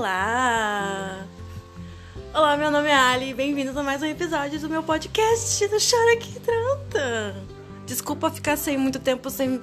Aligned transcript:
Olá! 0.00 1.26
Olá, 2.32 2.56
meu 2.56 2.70
nome 2.70 2.88
é 2.88 2.94
Ali, 2.94 3.34
bem-vindos 3.34 3.76
a 3.76 3.82
mais 3.82 4.00
um 4.00 4.06
episódio 4.06 4.58
do 4.58 4.66
meu 4.66 4.82
podcast 4.82 5.68
do 5.68 5.76
Chora 5.76 6.16
Que 6.16 6.40
Tranta. 6.40 7.36
Desculpa 7.84 8.30
ficar 8.30 8.56
sem 8.56 8.78
muito 8.78 8.98
tempo 8.98 9.28
sem, 9.28 9.60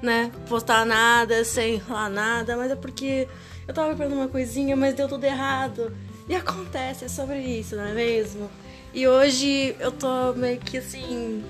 né, 0.00 0.30
postar 0.48 0.86
nada, 0.86 1.44
sem 1.44 1.80
falar 1.80 2.08
nada, 2.08 2.56
mas 2.56 2.70
é 2.70 2.76
porque 2.76 3.26
eu 3.66 3.74
tava 3.74 3.88
preparando 3.88 4.14
uma 4.14 4.28
coisinha, 4.28 4.76
mas 4.76 4.94
deu 4.94 5.08
tudo 5.08 5.24
errado. 5.24 5.92
E 6.28 6.36
acontece, 6.36 7.06
é 7.06 7.08
sobre 7.08 7.40
isso, 7.40 7.74
não 7.74 7.84
é 7.84 7.92
mesmo? 7.92 8.48
E 8.94 9.08
hoje 9.08 9.74
eu 9.80 9.90
tô 9.90 10.32
meio 10.34 10.60
que 10.60 10.78
assim, 10.78 11.44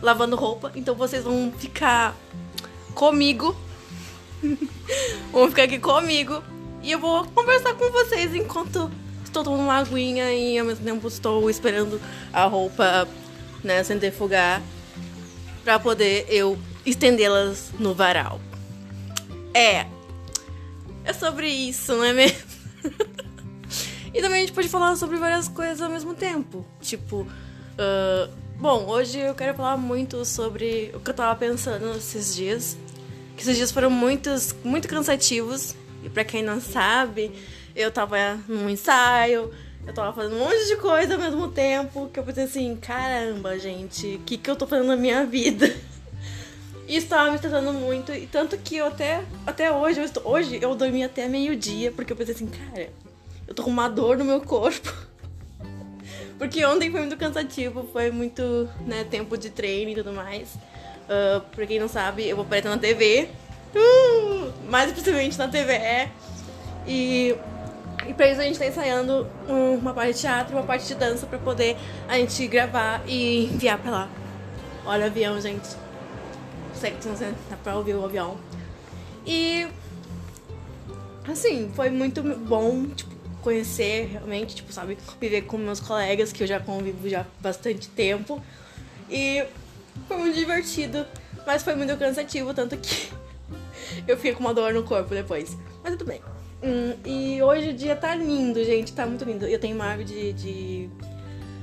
lavando 0.00 0.36
roupa, 0.36 0.70
então 0.76 0.94
vocês 0.94 1.24
vão 1.24 1.52
ficar 1.58 2.14
comigo. 2.94 3.56
vão 5.32 5.48
ficar 5.48 5.64
aqui 5.64 5.80
comigo 5.80 6.44
e 6.86 6.92
eu 6.92 7.00
vou 7.00 7.26
conversar 7.26 7.74
com 7.74 7.90
vocês 7.90 8.32
enquanto 8.32 8.88
estou 9.24 9.42
tomando 9.42 9.64
uma 9.64 9.74
aguinha 9.74 10.32
e 10.32 10.56
ao 10.56 10.64
mesmo 10.64 10.84
tempo 10.84 11.08
estou 11.08 11.50
esperando 11.50 12.00
a 12.32 12.44
roupa, 12.44 13.08
né, 13.64 13.82
centrifugar 13.82 14.62
para 15.64 15.80
poder 15.80 16.26
eu 16.28 16.56
estendê-las 16.86 17.72
no 17.76 17.92
varal. 17.92 18.40
É. 19.52 19.86
É 21.04 21.12
sobre 21.12 21.48
isso, 21.48 21.92
não 21.92 22.04
é 22.04 22.12
mesmo? 22.12 22.38
e 24.14 24.22
também 24.22 24.38
a 24.38 24.46
gente 24.46 24.52
pode 24.52 24.68
falar 24.68 24.94
sobre 24.94 25.16
várias 25.16 25.48
coisas 25.48 25.82
ao 25.82 25.90
mesmo 25.90 26.14
tempo. 26.14 26.64
Tipo, 26.80 27.22
uh, 27.22 28.32
bom, 28.60 28.86
hoje 28.86 29.18
eu 29.18 29.34
quero 29.34 29.56
falar 29.56 29.76
muito 29.76 30.24
sobre 30.24 30.92
o 30.94 31.00
que 31.00 31.10
eu 31.10 31.14
tava 31.14 31.34
pensando 31.34 31.96
esses 31.96 32.32
dias. 32.32 32.78
Que 33.36 33.42
esses 33.42 33.56
dias 33.56 33.72
foram 33.72 33.90
muitos, 33.90 34.54
muito 34.62 34.86
cansativos 34.86 35.74
e 36.06 36.08
pra 36.08 36.24
quem 36.24 36.40
não 36.40 36.60
sabe, 36.60 37.32
eu 37.74 37.90
tava 37.90 38.16
num 38.46 38.70
ensaio, 38.70 39.52
eu 39.84 39.92
tava 39.92 40.12
fazendo 40.12 40.36
um 40.36 40.38
monte 40.38 40.68
de 40.68 40.76
coisa 40.76 41.14
ao 41.14 41.20
mesmo 41.20 41.48
tempo, 41.48 42.08
que 42.12 42.20
eu 42.20 42.22
pensei 42.22 42.44
assim, 42.44 42.76
caramba, 42.76 43.58
gente, 43.58 44.14
o 44.14 44.18
que, 44.20 44.38
que 44.38 44.48
eu 44.48 44.54
tô 44.54 44.68
fazendo 44.68 44.86
na 44.86 44.96
minha 44.96 45.26
vida? 45.26 45.66
Isso 46.86 47.08
tava 47.08 47.30
me 47.30 47.34
estressando 47.34 47.72
muito, 47.72 48.12
e 48.12 48.28
tanto 48.28 48.56
que 48.56 48.76
eu 48.76 48.86
até, 48.86 49.24
até 49.44 49.72
hoje, 49.72 49.98
eu 49.98 50.04
estou, 50.04 50.22
hoje 50.24 50.60
eu 50.62 50.72
dormi 50.76 51.02
até 51.02 51.26
meio-dia, 51.26 51.90
porque 51.90 52.12
eu 52.12 52.16
pensei 52.16 52.36
assim, 52.36 52.46
cara, 52.46 52.88
eu 53.48 53.52
tô 53.52 53.64
com 53.64 53.70
uma 53.70 53.88
dor 53.88 54.16
no 54.16 54.24
meu 54.24 54.40
corpo. 54.40 54.94
Porque 56.38 56.62
ontem 56.66 56.90
foi 56.90 57.00
muito 57.00 57.16
cansativo, 57.16 57.88
foi 57.90 58.10
muito, 58.10 58.68
né, 58.86 59.04
tempo 59.04 59.38
de 59.38 59.48
treino 59.48 59.92
e 59.92 59.94
tudo 59.94 60.12
mais. 60.12 60.54
Uh, 60.54 61.40
pra 61.50 61.66
quem 61.66 61.80
não 61.80 61.88
sabe, 61.88 62.28
eu 62.28 62.36
vou 62.36 62.44
aparecer 62.44 62.68
na 62.68 62.76
TV, 62.76 63.30
Uh, 63.76 64.05
mais 64.68 64.92
precisamente 64.92 65.38
na 65.38 65.48
TVE. 65.48 66.10
E, 66.86 67.36
e 68.06 68.14
pra 68.14 68.30
isso 68.30 68.40
a 68.40 68.44
gente 68.44 68.58
tá 68.58 68.66
ensaiando 68.66 69.26
uma 69.48 69.92
parte 69.92 70.14
de 70.14 70.20
teatro 70.20 70.52
e 70.52 70.56
uma 70.56 70.64
parte 70.64 70.86
de 70.86 70.94
dança 70.94 71.26
pra 71.26 71.38
poder 71.38 71.76
a 72.08 72.16
gente 72.16 72.46
gravar 72.46 73.02
e 73.06 73.46
enviar 73.46 73.78
pra 73.78 73.90
lá. 73.90 74.08
Olha 74.84 75.04
o 75.04 75.06
avião, 75.06 75.40
gente. 75.40 75.68
Sei 76.74 76.92
que 76.92 77.08
não 77.08 77.14
dá 77.14 77.56
pra 77.62 77.76
ouvir 77.76 77.94
o 77.94 78.04
avião. 78.04 78.36
E 79.26 79.66
assim, 81.26 81.70
foi 81.74 81.90
muito 81.90 82.22
bom, 82.22 82.86
tipo, 82.86 83.16
conhecer 83.42 84.08
realmente, 84.12 84.56
tipo, 84.56 84.72
sabe, 84.72 84.96
viver 85.20 85.42
com 85.42 85.56
meus 85.56 85.80
colegas 85.80 86.32
que 86.32 86.42
eu 86.42 86.46
já 86.46 86.60
convivo 86.60 87.08
já 87.08 87.22
há 87.22 87.26
bastante 87.40 87.88
tempo. 87.88 88.40
E 89.10 89.44
foi 90.06 90.16
muito 90.16 90.36
divertido, 90.36 91.06
mas 91.46 91.62
foi 91.62 91.74
muito 91.74 91.96
cansativo, 91.96 92.52
tanto 92.54 92.76
que 92.76 93.10
eu 94.06 94.16
fiquei 94.16 94.32
com 94.32 94.40
uma 94.40 94.54
dor 94.54 94.72
no 94.72 94.82
corpo 94.82 95.14
depois. 95.14 95.56
Mas 95.82 95.92
tudo 95.92 96.04
bem. 96.04 96.20
Hum, 96.62 96.94
e 97.04 97.42
hoje 97.42 97.70
o 97.70 97.74
dia 97.74 97.94
tá 97.94 98.14
lindo, 98.14 98.62
gente. 98.64 98.92
Tá 98.92 99.06
muito 99.06 99.24
lindo. 99.24 99.46
Eu 99.46 99.58
tenho 99.58 99.74
uma 99.74 99.86
árvore 99.86 100.04
de, 100.04 100.32
de, 100.32 100.90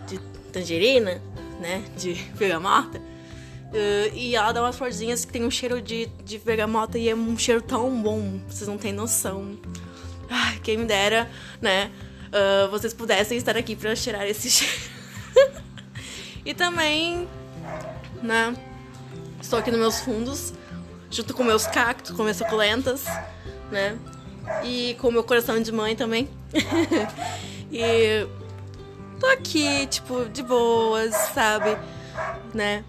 de 0.08 0.20
tangerina, 0.52 1.22
né? 1.60 1.84
De 1.98 2.14
bergamota. 2.38 3.00
Uh, 3.00 4.14
e 4.14 4.36
ela 4.36 4.52
dá 4.52 4.62
umas 4.62 4.78
florzinhas 4.78 5.26
que 5.26 5.34
tem 5.34 5.44
um 5.44 5.50
cheiro 5.50 5.82
de, 5.82 6.06
de 6.24 6.38
bergamota 6.38 6.98
e 7.00 7.10
é 7.10 7.16
um 7.16 7.38
cheiro 7.38 7.62
tão 7.62 8.02
bom. 8.02 8.40
Vocês 8.48 8.68
não 8.68 8.78
têm 8.78 8.94
noção. 8.94 9.58
Ai, 10.30 10.60
quem 10.64 10.78
me 10.78 10.86
dera, 10.86 11.30
né? 11.60 11.92
Uh, 12.28 12.70
vocês 12.70 12.94
pudessem 12.94 13.38
estar 13.38 13.58
aqui 13.58 13.76
pra 13.76 13.96
cheirar 13.96 14.26
esse 14.28 14.50
cheiro. 14.52 14.94
e 16.46 16.54
também, 16.54 17.28
né? 18.22 18.56
Estou 19.42 19.60
aqui 19.60 19.72
nos 19.72 19.80
meus 19.80 20.00
fundos 20.02 20.54
junto 21.14 21.34
com 21.34 21.44
meus 21.44 21.68
cactos, 21.68 22.12
com 22.12 22.24
minhas 22.24 22.38
suculentas, 22.38 23.06
né? 23.72 23.98
E 24.64 24.96
com 25.00 25.12
meu 25.12 25.24
coração 25.24 25.62
de 25.62 25.72
mãe 25.72 25.96
também. 25.96 26.28
e 27.72 28.28
tô 29.20 29.28
aqui, 29.28 29.88
tipo, 29.88 30.26
de 30.26 30.42
boas, 30.42 31.14
sabe? 31.34 31.78
Né? 32.54 32.84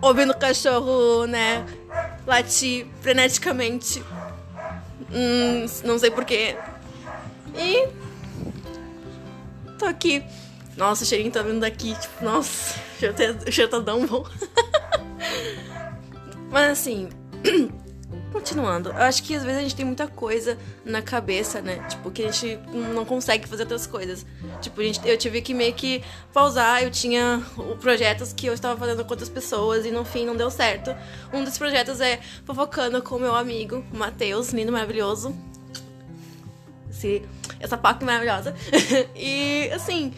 Ouvindo 0.00 0.32
o 0.32 0.38
cachorro, 0.38 1.26
né? 1.26 1.64
Latir 2.26 2.86
freneticamente. 3.00 4.02
Hum, 5.12 5.66
não 5.84 5.98
sei 5.98 6.10
porquê. 6.10 6.56
E. 7.54 7.88
Tô 9.78 9.86
aqui. 9.86 10.24
Nossa, 10.76 11.04
o 11.04 11.06
cheirinho 11.06 11.30
tá 11.30 11.42
vindo 11.42 11.60
daqui. 11.60 11.94
Tipo, 11.98 12.24
nossa, 12.24 12.78
o 13.46 13.52
cheiro 13.52 13.70
tá 13.70 13.80
tão 13.80 14.06
bom. 14.06 14.26
Mas 16.50 16.78
assim, 16.78 17.08
Continuando, 18.32 18.90
eu 18.90 19.02
acho 19.02 19.22
que 19.22 19.34
às 19.34 19.42
vezes 19.42 19.58
a 19.58 19.62
gente 19.62 19.74
tem 19.74 19.84
muita 19.84 20.06
coisa 20.06 20.58
na 20.84 21.00
cabeça, 21.02 21.60
né? 21.60 21.84
Tipo, 21.88 22.10
que 22.10 22.22
a 22.22 22.30
gente 22.30 22.58
não 22.94 23.04
consegue 23.04 23.48
fazer 23.48 23.62
outras 23.62 23.86
coisas. 23.86 24.26
Tipo, 24.60 24.82
gente, 24.82 25.00
eu 25.08 25.16
tive 25.16 25.40
que 25.40 25.54
meio 25.54 25.72
que 25.72 26.02
pausar, 26.32 26.82
eu 26.82 26.90
tinha 26.90 27.42
projetos 27.80 28.32
que 28.32 28.46
eu 28.46 28.52
estava 28.52 28.78
fazendo 28.78 29.04
com 29.04 29.10
outras 29.10 29.28
pessoas 29.28 29.86
e 29.86 29.90
no 29.90 30.04
fim 30.04 30.26
não 30.26 30.36
deu 30.36 30.50
certo. 30.50 30.94
Um 31.32 31.42
dos 31.44 31.56
projetos 31.56 32.00
é 32.00 32.20
fofocando 32.44 33.02
com 33.02 33.18
meu 33.18 33.34
amigo, 33.34 33.84
Matheus, 33.92 34.52
lindo, 34.52 34.70
maravilhoso. 34.70 35.34
Esse, 36.90 37.22
essa 37.58 37.76
paca 37.76 38.04
maravilhosa. 38.04 38.54
e 39.16 39.70
assim, 39.72 40.12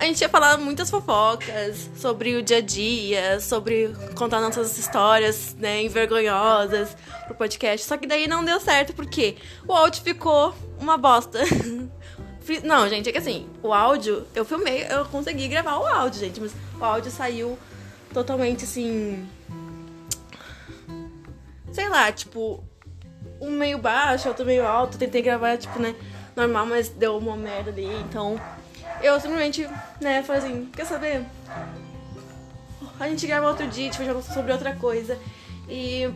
a 0.00 0.04
gente 0.06 0.22
ia 0.22 0.30
falar 0.30 0.56
muitas 0.56 0.88
fofocas 0.88 1.90
sobre 1.94 2.34
o 2.34 2.42
dia 2.42 2.56
a 2.56 2.60
dia, 2.62 3.38
sobre 3.38 3.94
contar 4.14 4.40
nossas 4.40 4.78
histórias, 4.78 5.54
né, 5.58 5.82
envergonhosas 5.82 6.96
pro 7.26 7.34
podcast. 7.34 7.86
Só 7.86 7.98
que 7.98 8.06
daí 8.06 8.26
não 8.26 8.42
deu 8.42 8.58
certo, 8.58 8.94
porque 8.94 9.36
o 9.68 9.74
áudio 9.74 10.02
ficou 10.02 10.54
uma 10.80 10.96
bosta. 10.96 11.40
Não, 12.64 12.88
gente, 12.88 13.08
é 13.08 13.12
que 13.12 13.18
assim, 13.18 13.46
o 13.62 13.72
áudio, 13.72 14.26
eu 14.34 14.44
filmei, 14.44 14.84
eu 14.90 15.04
consegui 15.04 15.46
gravar 15.46 15.76
o 15.76 15.86
áudio, 15.86 16.18
gente, 16.18 16.40
mas 16.40 16.52
o 16.80 16.84
áudio 16.84 17.10
saiu 17.10 17.56
totalmente 18.12 18.64
assim. 18.64 19.28
Sei 21.70 21.88
lá, 21.88 22.10
tipo, 22.10 22.64
um 23.40 23.50
meio 23.50 23.78
baixo, 23.78 24.26
outro 24.26 24.44
meio 24.44 24.66
alto. 24.66 24.98
Tentei 24.98 25.22
gravar, 25.22 25.58
tipo, 25.58 25.78
né, 25.78 25.94
normal, 26.34 26.66
mas 26.66 26.88
deu 26.88 27.18
uma 27.18 27.36
merda 27.36 27.70
ali, 27.70 27.86
então 28.08 28.40
eu 29.02 29.18
simplesmente, 29.20 29.68
né, 30.00 30.22
falei 30.22 30.42
assim, 30.42 30.68
quer 30.72 30.86
saber? 30.86 31.24
A 32.98 33.08
gente 33.08 33.26
grava 33.26 33.48
outro 33.48 33.66
dia, 33.66 33.90
tipo, 33.90 34.04
já 34.04 34.20
sobre 34.22 34.52
outra 34.52 34.74
coisa. 34.76 35.18
E. 35.68 36.10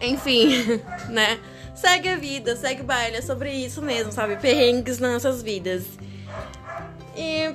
Enfim, 0.00 0.80
né? 1.08 1.38
Segue 1.74 2.08
a 2.08 2.16
vida, 2.16 2.56
segue 2.56 2.82
o 2.82 2.84
baile, 2.84 3.16
é 3.16 3.22
sobre 3.22 3.52
isso 3.52 3.80
mesmo, 3.80 4.12
sabe? 4.12 4.36
Perrengues 4.36 4.98
nas 4.98 5.12
nossas 5.12 5.42
vidas. 5.42 5.84
E. 7.16 7.54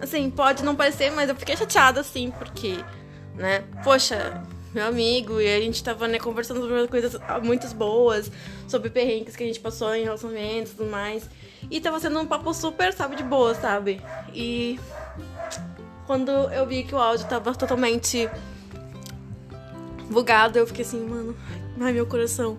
Assim, 0.00 0.28
pode 0.30 0.64
não 0.64 0.74
parecer, 0.74 1.10
mas 1.10 1.28
eu 1.28 1.36
fiquei 1.36 1.56
chateada, 1.56 2.00
assim, 2.00 2.30
porque, 2.32 2.84
né? 3.34 3.64
Poxa, 3.82 4.42
meu 4.76 4.86
amigo, 4.86 5.40
e 5.40 5.48
a 5.48 5.58
gente 5.58 5.82
tava, 5.82 6.06
né, 6.06 6.18
conversando 6.18 6.60
sobre 6.60 6.86
coisas 6.86 7.18
muito 7.42 7.66
boas, 7.74 8.30
sobre 8.68 8.90
perrengues 8.90 9.34
que 9.34 9.42
a 9.42 9.46
gente 9.46 9.58
passou 9.58 9.94
em 9.94 10.04
relacionamentos 10.04 10.72
e 10.72 10.74
tudo 10.76 10.90
mais. 10.90 11.28
E 11.70 11.80
tava 11.80 11.98
sendo 11.98 12.20
um 12.20 12.26
papo 12.26 12.52
super, 12.52 12.92
sabe, 12.92 13.16
de 13.16 13.22
boa, 13.22 13.54
sabe? 13.54 14.02
E 14.34 14.78
quando 16.06 16.30
eu 16.30 16.66
vi 16.66 16.84
que 16.84 16.94
o 16.94 16.98
áudio 16.98 17.26
tava 17.26 17.54
totalmente 17.54 18.28
bugado, 20.10 20.58
eu 20.58 20.66
fiquei 20.66 20.84
assim, 20.84 21.00
mano, 21.00 21.34
ai 21.80 21.92
meu 21.92 22.06
coração. 22.06 22.58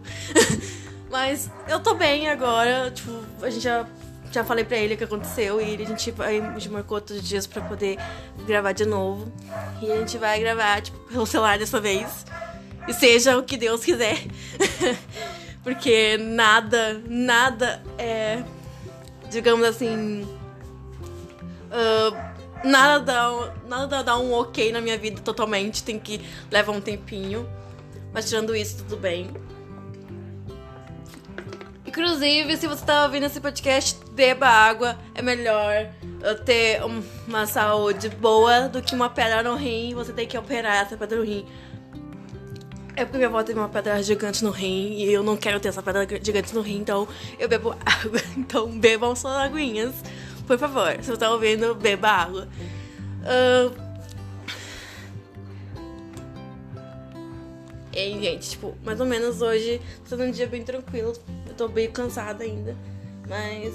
Mas 1.12 1.52
eu 1.70 1.80
tô 1.80 1.94
bem 1.94 2.28
agora, 2.28 2.90
tipo, 2.90 3.12
a 3.42 3.50
gente 3.50 3.64
já 3.64 3.88
já 4.32 4.44
falei 4.44 4.64
pra 4.64 4.78
ele 4.78 4.94
o 4.94 4.98
que 4.98 5.04
aconteceu 5.04 5.62
e 5.62 5.76
a 5.76 5.86
gente, 5.86 6.14
a 6.20 6.32
gente 6.32 6.70
marcou 6.70 6.98
outros 6.98 7.28
dias 7.28 7.48
pra 7.48 7.62
poder 7.62 7.98
gravar 8.46 8.72
de 8.72 8.86
novo. 8.86 9.32
E 9.82 9.92
a 9.92 9.98
gente 9.98 10.18
vai 10.18 10.40
gravar, 10.40 10.82
tipo, 10.82 10.98
pelo 11.00 11.26
celular 11.26 11.58
dessa 11.58 11.80
vez. 11.80 12.26
E 12.88 12.94
seja 12.94 13.38
o 13.38 13.44
que 13.44 13.58
Deus 13.58 13.84
quiser. 13.84 14.18
Porque 15.64 16.18
nada, 16.18 17.02
nada 17.08 17.84
é. 17.98 18.44
Digamos 19.30 19.66
assim. 19.66 20.22
Uh, 21.70 22.68
nada, 22.68 23.00
dá, 23.00 23.54
nada 23.68 24.04
dá 24.04 24.18
um 24.18 24.34
ok 24.34 24.72
na 24.72 24.80
minha 24.80 24.98
vida 24.98 25.22
totalmente. 25.22 25.84
Tem 25.84 26.00
que 26.00 26.22
levar 26.50 26.72
um 26.72 26.80
tempinho. 26.80 27.48
Mas 28.14 28.30
tirando 28.30 28.56
isso, 28.56 28.78
tudo 28.78 28.96
bem. 28.96 29.30
Inclusive, 31.98 32.58
se 32.58 32.68
você 32.68 32.86
tá 32.86 33.06
ouvindo 33.06 33.26
esse 33.26 33.42
podcast, 33.42 33.98
beba 34.12 34.46
água. 34.46 34.96
É 35.16 35.22
melhor 35.24 35.90
ter 36.46 36.80
uma 37.28 37.48
saúde 37.48 38.08
boa 38.08 38.70
do 38.70 38.84
que 38.84 38.94
uma 38.94 39.10
pedra 39.10 39.42
no 39.42 39.56
rim. 39.56 39.96
Você 39.96 40.14
tem 40.14 40.28
que 40.28 40.38
operar 40.38 40.76
essa 40.76 40.96
pedra 40.96 41.18
no 41.18 41.24
rim. 41.24 41.44
É 42.96 43.04
porque 43.04 43.18
minha 43.18 43.28
avó 43.28 43.42
teve 43.42 43.58
uma 43.58 43.68
pedra 43.68 44.02
gigante 44.04 44.44
no 44.44 44.52
rim 44.52 44.94
e 44.94 45.12
eu 45.12 45.24
não 45.24 45.36
quero 45.36 45.60
ter 45.60 45.70
essa 45.70 45.82
pedra 45.82 46.08
gigante 46.22 46.54
no 46.54 46.62
rim, 46.62 46.78
então 46.78 47.08
eu 47.40 47.50
bebo 47.50 47.72
água. 47.84 48.22
Então 48.38 48.70
bebam 48.78 49.16
suas 49.16 49.36
aguinhas. 49.36 49.96
Por 50.46 50.60
favor, 50.60 50.96
se 51.02 51.10
você 51.10 51.18
tá 51.18 51.32
ouvindo, 51.32 51.74
beba 51.74 52.10
água. 52.10 52.48
Uh... 53.24 53.88
E 57.92 58.22
gente, 58.22 58.52
tipo, 58.52 58.78
mais 58.84 59.00
ou 59.00 59.08
menos 59.08 59.42
hoje 59.42 59.82
tá 60.04 60.10
sendo 60.10 60.26
um 60.26 60.32
dia 60.32 60.46
bem 60.46 60.64
tranquilo. 60.64 61.14
Tô 61.58 61.68
bem 61.68 61.92
cansada 61.92 62.44
ainda, 62.44 62.76
mas 63.28 63.74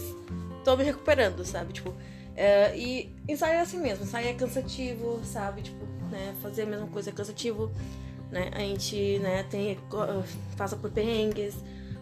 tô 0.64 0.76
me 0.76 0.84
recuperando, 0.84 1.44
sabe? 1.44 1.72
Tipo, 1.72 1.92
é, 2.36 2.76
e 2.76 3.14
ensaio 3.28 3.54
é 3.54 3.60
assim 3.60 3.78
mesmo, 3.78 4.04
ensaio 4.04 4.28
é 4.28 4.32
cansativo, 4.34 5.20
sabe? 5.24 5.62
Tipo, 5.62 5.84
né, 6.10 6.34
fazer 6.40 6.62
a 6.62 6.66
mesma 6.66 6.86
coisa 6.86 7.10
é 7.10 7.12
cansativo 7.12 7.70
né? 8.32 8.50
A 8.54 8.60
gente, 8.60 9.18
né, 9.18 9.44
tem, 9.44 9.78
passa 10.56 10.74
por 10.74 10.90
perrengues, 10.90 11.54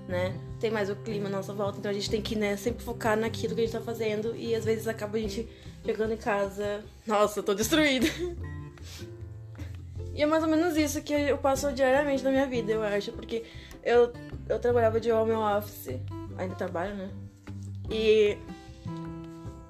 né? 0.08 0.32
Tem 0.60 0.70
mais 0.70 0.88
o 0.88 0.94
clima 0.94 1.26
à 1.26 1.30
nossa 1.30 1.52
volta, 1.52 1.78
então 1.78 1.90
a 1.90 1.94
gente 1.94 2.08
tem 2.08 2.22
que, 2.22 2.36
né, 2.36 2.56
sempre 2.56 2.84
focar 2.84 3.18
naquilo 3.18 3.54
que 3.54 3.62
a 3.62 3.64
gente 3.64 3.72
tá 3.72 3.80
fazendo 3.80 4.34
e 4.36 4.54
às 4.54 4.64
vezes 4.64 4.86
acaba 4.86 5.18
a 5.18 5.20
gente 5.20 5.48
chegando 5.84 6.12
em 6.12 6.16
casa, 6.16 6.84
nossa, 7.06 7.40
eu 7.40 7.42
tô 7.42 7.52
destruída. 7.52 8.06
E 10.12 10.22
é 10.22 10.26
mais 10.26 10.42
ou 10.42 10.50
menos 10.50 10.76
isso 10.76 11.00
que 11.00 11.14
eu 11.14 11.38
passo 11.38 11.72
diariamente 11.72 12.22
na 12.22 12.30
minha 12.30 12.44
vida, 12.44 12.72
eu 12.72 12.82
acho, 12.82 13.12
porque 13.12 13.44
eu, 13.82 14.12
eu 14.50 14.58
trabalhava 14.58 15.00
de 15.00 15.10
home 15.10 15.32
office, 15.32 16.00
ainda 16.36 16.54
trabalho, 16.54 16.94
né? 16.94 17.10
E 17.90 18.36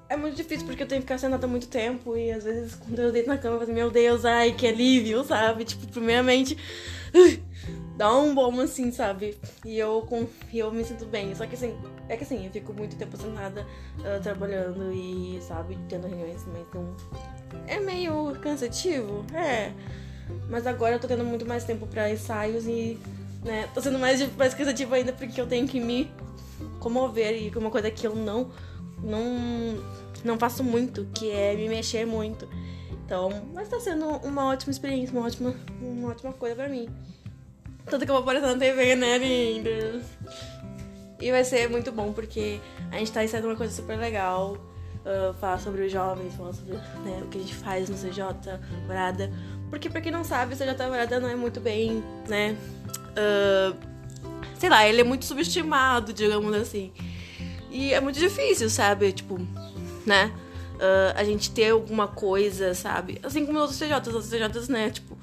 é 0.09 0.17
muito 0.17 0.35
difícil 0.35 0.65
porque 0.67 0.83
eu 0.83 0.87
tenho 0.87 1.01
que 1.01 1.07
ficar 1.07 1.17
sentada 1.17 1.47
muito 1.47 1.67
tempo 1.67 2.17
e 2.17 2.31
às 2.31 2.43
vezes 2.43 2.75
quando 2.75 2.99
eu 2.99 3.11
deito 3.11 3.29
na 3.29 3.37
cama 3.37 3.55
eu 3.55 3.59
falo 3.59 3.63
assim, 3.63 3.73
meu 3.73 3.89
Deus, 3.89 4.25
ai, 4.25 4.53
que 4.53 4.67
alívio, 4.67 5.23
sabe? 5.23 5.63
Tipo, 5.63 5.87
primeiramente, 5.87 6.57
dá 7.95 8.15
um 8.17 8.33
bom 8.33 8.59
assim, 8.59 8.91
sabe? 8.91 9.37
E 9.65 9.77
eu, 9.77 10.05
com, 10.09 10.27
e 10.51 10.59
eu 10.59 10.71
me 10.71 10.83
sinto 10.83 11.05
bem. 11.05 11.33
Só 11.35 11.45
que 11.45 11.55
assim, 11.55 11.77
é 12.09 12.17
que 12.17 12.23
assim, 12.23 12.45
eu 12.45 12.51
fico 12.51 12.73
muito 12.73 12.95
tempo 12.95 13.15
sentada 13.15 13.65
uh, 13.99 14.21
trabalhando 14.21 14.91
e, 14.91 15.39
sabe, 15.41 15.77
tendo 15.87 16.07
reuniões, 16.07 16.45
mas 16.47 16.61
então. 16.61 16.95
É 17.67 17.79
meio 17.79 18.35
cansativo, 18.41 19.25
é. 19.33 19.71
Mas 20.49 20.65
agora 20.67 20.95
eu 20.95 20.99
tô 20.99 21.07
tendo 21.07 21.23
muito 21.23 21.45
mais 21.45 21.63
tempo 21.63 21.87
pra 21.87 22.09
ensaios 22.11 22.65
e, 22.65 22.99
né, 23.43 23.67
tô 23.73 23.81
sendo 23.81 23.99
mais, 23.99 24.35
mais 24.35 24.53
cansativo 24.53 24.93
ainda 24.93 25.13
porque 25.13 25.39
eu 25.39 25.47
tenho 25.47 25.67
que 25.67 25.79
me 25.79 26.11
comover 26.79 27.35
e 27.35 27.49
uma 27.55 27.69
coisa 27.69 27.89
que 27.89 28.05
eu 28.05 28.15
não 28.15 28.51
não, 29.03 29.23
não 30.23 30.37
faço 30.37 30.63
muito, 30.63 31.07
que 31.13 31.31
é 31.31 31.55
me 31.55 31.67
mexer 31.67 32.05
muito. 32.05 32.47
Então, 33.05 33.29
mas 33.53 33.67
tá 33.67 33.79
sendo 33.79 34.05
uma 34.07 34.49
ótima 34.49 34.71
experiência, 34.71 35.17
uma 35.17 35.25
ótima, 35.25 35.55
uma 35.81 36.09
ótima 36.09 36.31
coisa 36.33 36.55
pra 36.55 36.69
mim. 36.69 36.87
Tanto 37.85 38.05
que 38.05 38.11
eu 38.11 38.15
vou 38.15 38.23
aparecer 38.23 38.47
na 38.47 38.57
TV, 38.57 38.95
né, 38.95 39.17
lindas? 39.17 40.05
E 41.19 41.31
vai 41.31 41.43
ser 41.43 41.69
muito 41.69 41.91
bom, 41.91 42.13
porque 42.13 42.59
a 42.91 42.97
gente 42.97 43.11
tá 43.11 43.23
ensinando 43.23 43.47
uma 43.47 43.55
coisa 43.55 43.73
super 43.73 43.97
legal. 43.97 44.57
Uh, 45.01 45.33
falar 45.39 45.59
sobre 45.59 45.85
os 45.87 45.91
jovens, 45.91 46.31
falar 46.35 46.53
sobre 46.53 46.75
né, 46.75 47.23
o 47.23 47.27
que 47.27 47.39
a 47.39 47.41
gente 47.41 47.55
faz 47.55 47.89
no 47.89 47.97
CJ 47.97 48.23
Morada. 48.85 49.31
Porque, 49.67 49.89
pra 49.89 49.99
quem 49.99 50.11
não 50.11 50.23
sabe, 50.23 50.53
o 50.53 50.57
CJ 50.57 50.75
Morada 50.87 51.19
não 51.19 51.27
é 51.27 51.35
muito 51.35 51.59
bem, 51.59 52.03
né? 52.29 52.55
Uh, 53.11 53.75
sei 54.59 54.69
lá, 54.69 54.87
ele 54.87 55.01
é 55.01 55.03
muito 55.03 55.25
subestimado, 55.25 56.13
digamos 56.13 56.53
assim. 56.55 56.91
E 57.69 57.93
é 57.93 57.99
muito 58.01 58.19
difícil, 58.19 58.69
sabe? 58.69 59.11
Tipo, 59.11 59.39
né? 60.05 60.31
Uh, 60.75 61.13
a 61.15 61.23
gente 61.23 61.51
ter 61.51 61.69
alguma 61.69 62.07
coisa, 62.07 62.73
sabe? 62.73 63.19
Assim 63.23 63.45
como 63.45 63.59
os 63.59 63.71
outros 63.71 63.79
CJs, 63.79 64.07
os 64.07 64.13
outros 64.13 64.29
CJs, 64.29 64.67
né? 64.67 64.89
Tipo, 64.89 65.17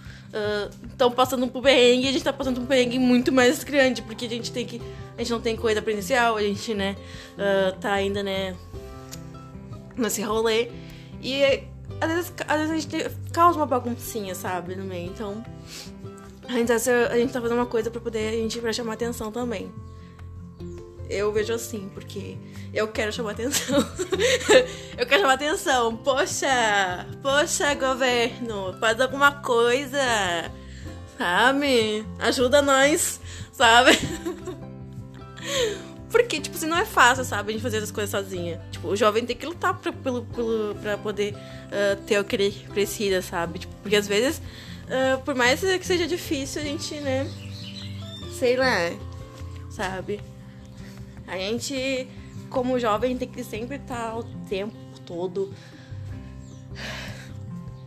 estão 0.91 1.09
uh, 1.09 1.13
passando 1.13 1.47
por 1.49 1.63
perrengue 1.63 2.07
e 2.07 2.09
a 2.09 2.13
gente 2.13 2.25
tá 2.25 2.33
passando 2.33 2.61
um 2.61 2.67
perrengue 2.67 2.99
muito 2.99 3.33
mais 3.33 3.65
grande, 3.65 4.03
porque 4.03 4.27
a 4.27 4.29
gente 4.29 4.53
tem 4.53 4.65
que. 4.65 4.81
A 5.17 5.19
gente 5.19 5.31
não 5.31 5.41
tem 5.41 5.57
coisa 5.57 5.83
presencial, 5.83 6.37
a 6.37 6.43
gente, 6.43 6.75
né? 6.75 6.97
Uh, 7.35 7.77
tá 7.79 7.93
ainda, 7.93 8.23
né? 8.23 8.55
Nesse 9.97 10.23
rolê. 10.23 10.71
E 11.21 11.65
às 12.01 12.11
vezes, 12.11 12.33
às 12.47 12.57
vezes 12.57 12.71
a 12.71 12.77
gente 12.79 13.17
causa 13.33 13.59
uma 13.59 13.67
baguncinha, 13.67 14.35
sabe? 14.35 14.77
No 14.77 14.85
meio. 14.85 15.07
Então. 15.09 15.45
A 16.49 16.53
gente, 16.53 16.69
tá, 16.69 16.75
a 17.11 17.19
gente 17.19 17.33
tá 17.33 17.41
fazendo 17.41 17.59
uma 17.59 17.67
coisa 17.67 17.91
pra 17.91 18.01
poder 18.01 18.31
a 18.31 18.33
gente 18.33 18.59
pra 18.59 18.73
chamar 18.73 18.95
atenção 18.95 19.31
também. 19.31 19.71
Eu 21.09 21.33
vejo 21.33 21.53
assim, 21.53 21.91
porque 21.95 22.37
eu 22.73 22.89
quero 22.89 23.13
chamar 23.13 23.33
atenção. 23.33 23.79
eu 24.97 25.07
quero 25.07 25.21
chamar 25.21 25.35
atenção. 25.35 25.97
Poxa, 25.99 27.07
poxa, 27.23 27.75
governo, 27.75 28.75
faz 28.81 29.01
alguma 29.01 29.33
coisa. 29.33 30.01
Sabe? 31.19 32.07
Ajuda 32.19 32.63
nós, 32.63 33.21
sabe? 33.53 33.93
Porque, 36.11 36.41
tipo, 36.41 36.57
assim, 36.57 36.67
não 36.67 36.79
é 36.79 36.87
fácil, 36.87 37.25
sabe, 37.25 37.51
a 37.51 37.53
gente 37.53 37.63
fazer 37.63 37.79
as 37.79 37.91
coisas 37.91 38.11
sozinha. 38.11 38.63
Tipo, 38.71 38.89
o 38.89 38.97
jovem 38.97 39.27
tem 39.27 39.37
que 39.37 39.45
lutar 39.45 39.75
pra, 39.75 39.93
pelo, 39.93 40.25
pelo, 40.25 40.75
pra 40.77 40.97
poder 40.97 41.35
uh, 41.35 41.97
ter 42.07 42.19
o 42.19 42.25
que 42.25 42.37
ele 42.37 42.51
precisa, 42.73 43.21
sabe? 43.21 43.59
Tipo, 43.59 43.75
porque 43.83 43.97
às 43.97 44.09
vezes, 44.09 44.41
uh, 44.89 45.21
por 45.23 45.35
mais 45.35 45.61
que 45.61 45.87
seja 45.87 46.07
difícil, 46.07 46.63
a 46.63 46.65
gente, 46.65 46.95
né? 46.97 47.29
Sei 48.39 48.57
lá, 48.57 48.91
sabe? 49.71 50.21
A 51.27 51.37
gente, 51.37 52.09
como 52.51 52.79
jovem, 52.79 53.17
tem 53.17 53.29
que 53.29 53.45
sempre 53.45 53.77
estar 53.77 54.19
o 54.19 54.25
tempo 54.49 54.75
todo. 55.05 55.53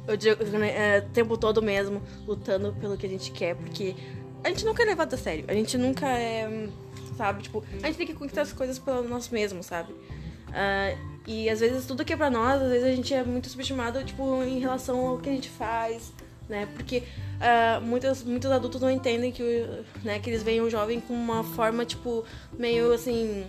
Eu 0.08 0.18
digo, 0.18 0.44
né, 0.44 0.98
é, 0.98 1.00
o 1.00 1.10
tempo 1.10 1.38
todo 1.38 1.62
mesmo, 1.62 2.02
lutando 2.28 2.74
pelo 2.80 2.98
que 2.98 3.06
a 3.06 3.10
gente 3.10 3.32
quer, 3.32 3.56
porque 3.56 3.96
a 4.44 4.50
gente 4.50 4.66
nunca 4.66 4.84
é 4.84 4.86
levado 4.88 5.14
a 5.14 5.18
sério. 5.18 5.46
A 5.48 5.54
gente 5.54 5.78
nunca 5.78 6.08
é. 6.08 6.70
Sabe? 7.18 7.44
Tipo, 7.44 7.64
a 7.84 7.88
gente 7.88 7.98
tem 7.98 8.08
que 8.08 8.14
conquistar 8.14 8.42
as 8.42 8.54
coisas 8.54 8.80
por 8.80 9.04
nós 9.04 9.30
mesmos, 9.30 9.68
sabe? 9.68 9.94
Uh, 9.94 10.98
e 11.28 11.50
às 11.50 11.60
vezes 11.60 11.86
tudo 11.86 12.04
que 12.04 12.14
é 12.14 12.18
pra 12.18 12.30
nós, 12.30 12.62
às 12.62 12.70
vezes 12.70 12.84
a 12.84 12.96
gente 12.96 13.14
é 13.14 13.24
muito 13.24 13.48
subestimado, 13.50 14.04
tipo, 14.04 14.44
em 14.44 14.60
relação 14.60 15.08
ao 15.08 15.18
que 15.20 15.30
a 15.30 15.32
gente 15.32 15.50
faz, 15.50 16.12
né? 16.52 16.68
Porque 16.76 17.00
uh, 17.00 17.82
muitos, 17.82 18.22
muitos 18.24 18.52
adultos 18.52 18.82
não 18.82 18.92
entendem 18.92 19.32
que, 19.32 19.66
né, 20.04 20.20
que 20.20 20.30
eles 20.30 20.44
veem 20.44 20.62
o 20.62 20.70
jovem 20.70 21.00
com 21.00 21.14
uma 21.14 21.44
forma, 21.44 21.86
tipo, 21.86 22.24
meio 22.60 22.94
assim. 22.94 23.48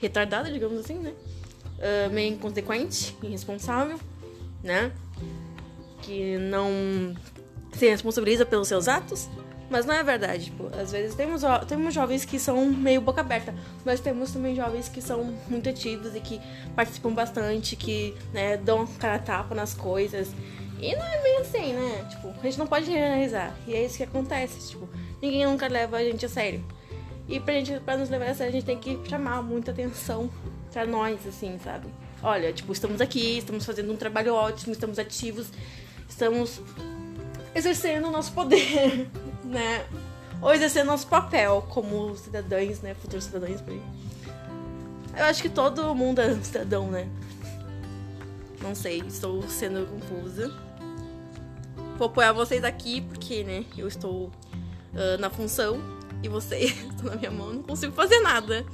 retardada, 0.00 0.52
digamos 0.52 0.78
assim, 0.78 0.98
né? 0.98 1.12
Uh, 1.78 2.12
meio 2.12 2.34
inconsequente, 2.34 3.16
irresponsável, 3.22 3.98
né? 4.62 4.92
Que 6.02 6.36
não 6.38 7.16
se 7.72 7.88
responsabiliza 7.88 8.44
pelos 8.44 8.68
seus 8.68 8.86
atos. 8.86 9.28
Mas 9.70 9.84
não 9.84 9.92
é 9.92 10.02
verdade, 10.02 10.46
tipo, 10.46 10.66
às 10.74 10.92
vezes 10.92 11.14
temos, 11.14 11.42
temos 11.66 11.92
jovens 11.92 12.24
que 12.24 12.38
são 12.38 12.64
meio 12.70 13.02
boca 13.02 13.20
aberta, 13.20 13.54
mas 13.84 14.00
temos 14.00 14.32
também 14.32 14.56
jovens 14.56 14.88
que 14.88 15.02
são 15.02 15.36
muito 15.46 15.68
ativos 15.68 16.14
e 16.14 16.20
que 16.20 16.40
participam 16.74 17.12
bastante, 17.12 17.76
que 17.76 18.14
né, 18.32 18.56
dão 18.56 18.86
cara 18.86 19.18
tapa 19.18 19.54
nas 19.54 19.74
coisas 19.74 20.32
e 20.80 20.94
não 20.94 21.04
é 21.04 21.22
bem 21.22 21.38
assim, 21.38 21.72
né? 21.72 22.06
Tipo, 22.10 22.28
a 22.28 22.42
gente 22.42 22.58
não 22.58 22.66
pode 22.66 22.86
generalizar. 22.86 23.54
E 23.66 23.74
é 23.74 23.84
isso 23.84 23.96
que 23.96 24.04
acontece. 24.04 24.70
Tipo, 24.70 24.88
ninguém 25.20 25.44
nunca 25.46 25.66
leva 25.66 25.96
a 25.96 26.04
gente 26.04 26.24
a 26.24 26.28
sério. 26.28 26.64
E 27.28 27.38
pra, 27.40 27.54
gente, 27.54 27.80
pra 27.80 27.96
nos 27.96 28.08
levar 28.08 28.30
a 28.30 28.34
sério, 28.34 28.50
a 28.50 28.52
gente 28.52 28.64
tem 28.64 28.78
que 28.78 28.98
chamar 29.08 29.42
muita 29.42 29.70
atenção 29.70 30.30
pra 30.72 30.86
nós, 30.86 31.26
assim, 31.26 31.58
sabe? 31.62 31.88
Olha, 32.22 32.52
tipo, 32.52 32.72
estamos 32.72 33.00
aqui, 33.00 33.38
estamos 33.38 33.64
fazendo 33.64 33.92
um 33.92 33.96
trabalho 33.96 34.34
ótimo, 34.34 34.72
estamos 34.72 34.98
ativos, 34.98 35.48
estamos 36.08 36.60
exercendo 37.54 38.08
o 38.08 38.10
nosso 38.10 38.32
poder, 38.32 39.08
né? 39.44 39.84
Ou 40.40 40.54
exercendo 40.54 40.86
nosso 40.86 41.06
papel 41.06 41.66
como 41.68 42.16
cidadãos, 42.16 42.80
né? 42.80 42.94
Futuros 42.94 43.24
cidadãos 43.24 43.60
por 43.60 43.72
aí. 43.72 43.82
Eu 45.16 45.24
acho 45.24 45.42
que 45.42 45.48
todo 45.48 45.94
mundo 45.94 46.20
é 46.20 46.32
cidadão, 46.42 46.88
né? 46.90 47.08
Não 48.62 48.74
sei, 48.74 49.02
estou 49.06 49.42
sendo 49.48 49.86
confusa. 49.86 50.67
Vou 51.98 52.06
apoiar 52.06 52.32
vocês 52.32 52.62
aqui 52.62 53.00
porque, 53.00 53.42
né, 53.42 53.64
eu 53.76 53.88
estou 53.88 54.30
na 55.18 55.28
função 55.28 55.80
e 56.22 56.28
vocês 56.28 56.70
estão 56.94 57.10
na 57.10 57.16
minha 57.16 57.30
mão, 57.30 57.54
não 57.54 57.62
consigo 57.62 57.92
fazer 57.92 58.20
nada. 58.20 58.64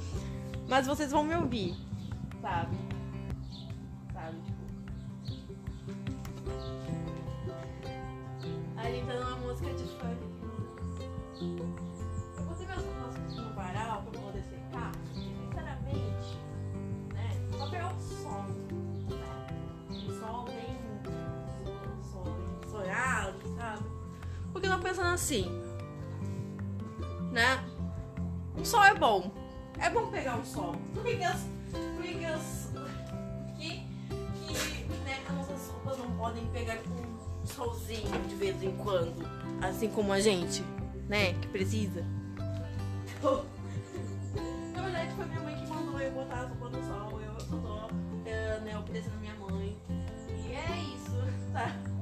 Mas 0.67 0.85
vocês 0.87 1.11
vão 1.11 1.23
me 1.23 1.35
ouvir, 1.35 1.75
sabe? 2.41 2.77
Sabe, 4.13 4.37
tipo. 4.41 4.65
Ali 8.77 9.03
tá 9.07 9.13
numa 9.13 9.35
música 9.37 9.73
de 9.73 9.83
funk. 9.83 10.17
Eu 12.37 12.43
botei 12.45 12.67
meus 12.67 12.85
nossos 12.85 13.35
no 13.35 13.53
varal 13.53 14.03
pra 14.03 14.21
poder 14.21 14.43
secar. 14.43 14.91
Sinceramente, 15.13 16.37
né? 17.13 17.29
Só 17.57 17.69
pegar 17.69 17.93
o 17.93 17.99
som. 23.55 23.83
Porque 24.51 24.67
eu 24.67 24.71
tô 24.71 24.79
pensando 24.79 25.13
assim, 25.13 25.49
né? 27.31 27.63
Um 28.57 28.63
sol 28.63 28.83
é 28.83 28.93
bom, 28.93 29.31
é 29.79 29.89
bom 29.89 30.07
pegar 30.07 30.37
um 30.37 30.45
sol. 30.45 30.75
Por 30.93 31.03
que, 31.03 31.17
que 31.17 31.23
as. 31.23 31.41
Por 31.95 32.03
que, 32.03 32.13
que 32.15 32.25
as. 32.25 32.71
Que, 33.57 33.69
que 34.47 34.93
né, 35.03 35.19
as 35.27 35.35
nossas 35.35 35.69
roupas 35.69 35.97
não 35.97 36.11
podem 36.17 36.45
pegar 36.47 36.77
um 36.77 37.45
solzinho 37.45 38.21
de 38.27 38.35
vez 38.35 38.61
em 38.63 38.71
quando? 38.77 39.25
Assim 39.61 39.89
como 39.89 40.13
a 40.13 40.19
gente, 40.19 40.63
né? 41.09 41.33
Que 41.33 41.47
precisa. 41.47 42.05
Na 44.73 44.81
verdade, 44.81 45.11
foi 45.15 45.25
minha 45.25 45.41
mãe 45.41 45.55
que 45.55 45.67
mandou 45.67 45.99
eu 45.99 46.11
botar 46.11 46.35
a 46.35 46.45
roupa 46.45 46.69
no 46.69 46.83
sol. 46.87 47.21
Eu 47.21 47.35
tô 47.47 48.29
é, 48.29 48.59
né, 48.61 48.77
obedecendo 48.77 49.15
a 49.15 49.19
minha 49.19 49.35
mãe. 49.35 49.77
E 49.89 50.53
é 50.53 50.95
isso, 50.95 51.15
tá? 51.51 51.94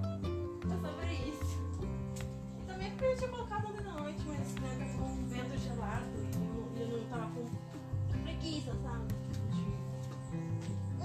E 3.04 3.06
porque 3.06 3.08
eu 3.08 3.18
tinha 3.18 3.30
colocado 3.30 3.68
ontem 3.68 3.84
na 3.84 3.92
noite, 3.92 4.22
mas 4.26 4.54
né, 4.54 4.96
com 4.98 5.04
um 5.04 5.28
vento 5.28 5.58
gelado 5.58 6.06
e 6.16 6.80
eu, 6.80 6.88
eu 6.88 6.98
não 6.98 7.06
tava 7.08 7.30
com 7.32 8.24
preguiça, 8.24 8.72
sabe? 8.82 9.14
De... 9.52 9.62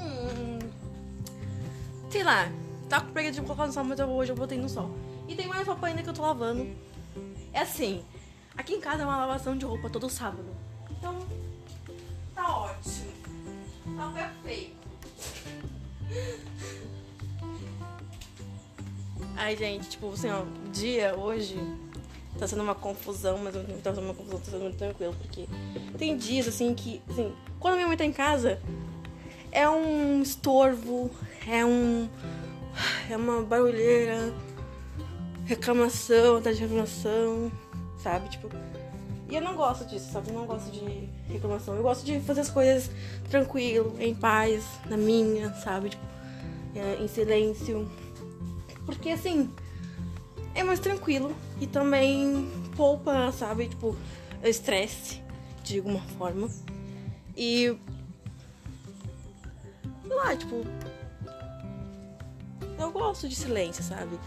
Hum, 0.00 0.58
sei 2.08 2.22
lá, 2.22 2.52
tá 2.88 3.00
com 3.00 3.10
preguiça 3.12 3.40
de 3.40 3.42
colocar 3.42 3.66
no 3.66 3.72
sol, 3.72 3.82
mas 3.82 3.98
eu, 3.98 4.08
hoje 4.08 4.30
eu 4.30 4.36
botei 4.36 4.56
no 4.56 4.68
sol. 4.68 4.90
E 5.26 5.34
tem 5.34 5.48
mais 5.48 5.66
roupa 5.66 5.88
ainda 5.88 6.00
que 6.00 6.08
eu 6.08 6.14
tô 6.14 6.22
lavando. 6.22 6.68
É 7.52 7.62
assim, 7.62 8.04
aqui 8.56 8.74
em 8.74 8.80
casa 8.80 9.02
é 9.02 9.04
uma 9.04 9.16
lavação 9.16 9.58
de 9.58 9.64
roupa 9.64 9.90
todo 9.90 10.08
sábado. 10.08 10.54
Então, 10.92 11.18
tá 12.32 12.58
ótimo. 12.58 13.12
Tá 13.96 14.12
perfeito. 14.14 14.76
Ai, 19.36 19.56
gente, 19.56 19.88
tipo, 19.88 20.12
assim, 20.12 20.30
ó, 20.30 20.44
dia 20.72 21.16
hoje 21.16 21.58
tá 22.38 22.46
sendo 22.46 22.62
uma 22.62 22.74
confusão, 22.74 23.38
mas 23.38 23.54
tá 23.82 23.94
sendo 23.94 24.04
uma 24.04 24.14
confusão, 24.14 24.38
tá 24.38 24.50
sendo 24.50 24.62
muito 24.62 24.78
tranquilo, 24.78 25.14
porque 25.20 25.46
tem 25.98 26.16
dias, 26.16 26.46
assim, 26.46 26.74
que, 26.74 27.02
assim, 27.10 27.32
quando 27.58 27.74
minha 27.74 27.86
mãe 27.86 27.96
tá 27.96 28.04
em 28.04 28.12
casa, 28.12 28.60
é 29.50 29.68
um 29.68 30.22
estorvo, 30.22 31.10
é 31.46 31.64
um. 31.64 32.08
é 33.10 33.16
uma 33.16 33.42
barulheira, 33.42 34.32
reclamação, 35.44 36.40
tá 36.40 36.52
de 36.52 36.60
reclamação, 36.60 37.50
sabe? 38.02 38.28
Tipo. 38.28 38.48
E 39.30 39.34
eu 39.34 39.42
não 39.42 39.54
gosto 39.56 39.84
disso, 39.84 40.10
sabe? 40.10 40.30
Eu 40.30 40.34
não 40.34 40.46
gosto 40.46 40.70
de 40.70 41.08
reclamação. 41.30 41.74
Eu 41.74 41.82
gosto 41.82 42.02
de 42.02 42.18
fazer 42.20 42.40
as 42.40 42.48
coisas 42.48 42.90
tranquilo, 43.28 43.94
em 43.98 44.14
paz, 44.14 44.64
na 44.88 44.96
minha, 44.96 45.52
sabe? 45.54 45.90
Tipo, 45.90 46.04
é, 46.74 47.02
em 47.02 47.08
silêncio. 47.08 47.90
Porque 48.86 49.10
assim, 49.10 49.50
é 50.58 50.64
mais 50.64 50.80
tranquilo 50.80 51.34
e 51.60 51.66
também 51.66 52.50
poupa, 52.76 53.30
sabe? 53.32 53.68
Tipo, 53.68 53.96
estresse, 54.42 55.22
de 55.62 55.78
alguma 55.78 56.00
forma. 56.18 56.48
E. 57.36 57.76
Sei 60.02 60.16
lá, 60.16 60.36
tipo. 60.36 60.64
Eu 62.78 62.90
gosto 62.90 63.28
de 63.28 63.36
silêncio, 63.36 63.82
sabe? 63.82 64.18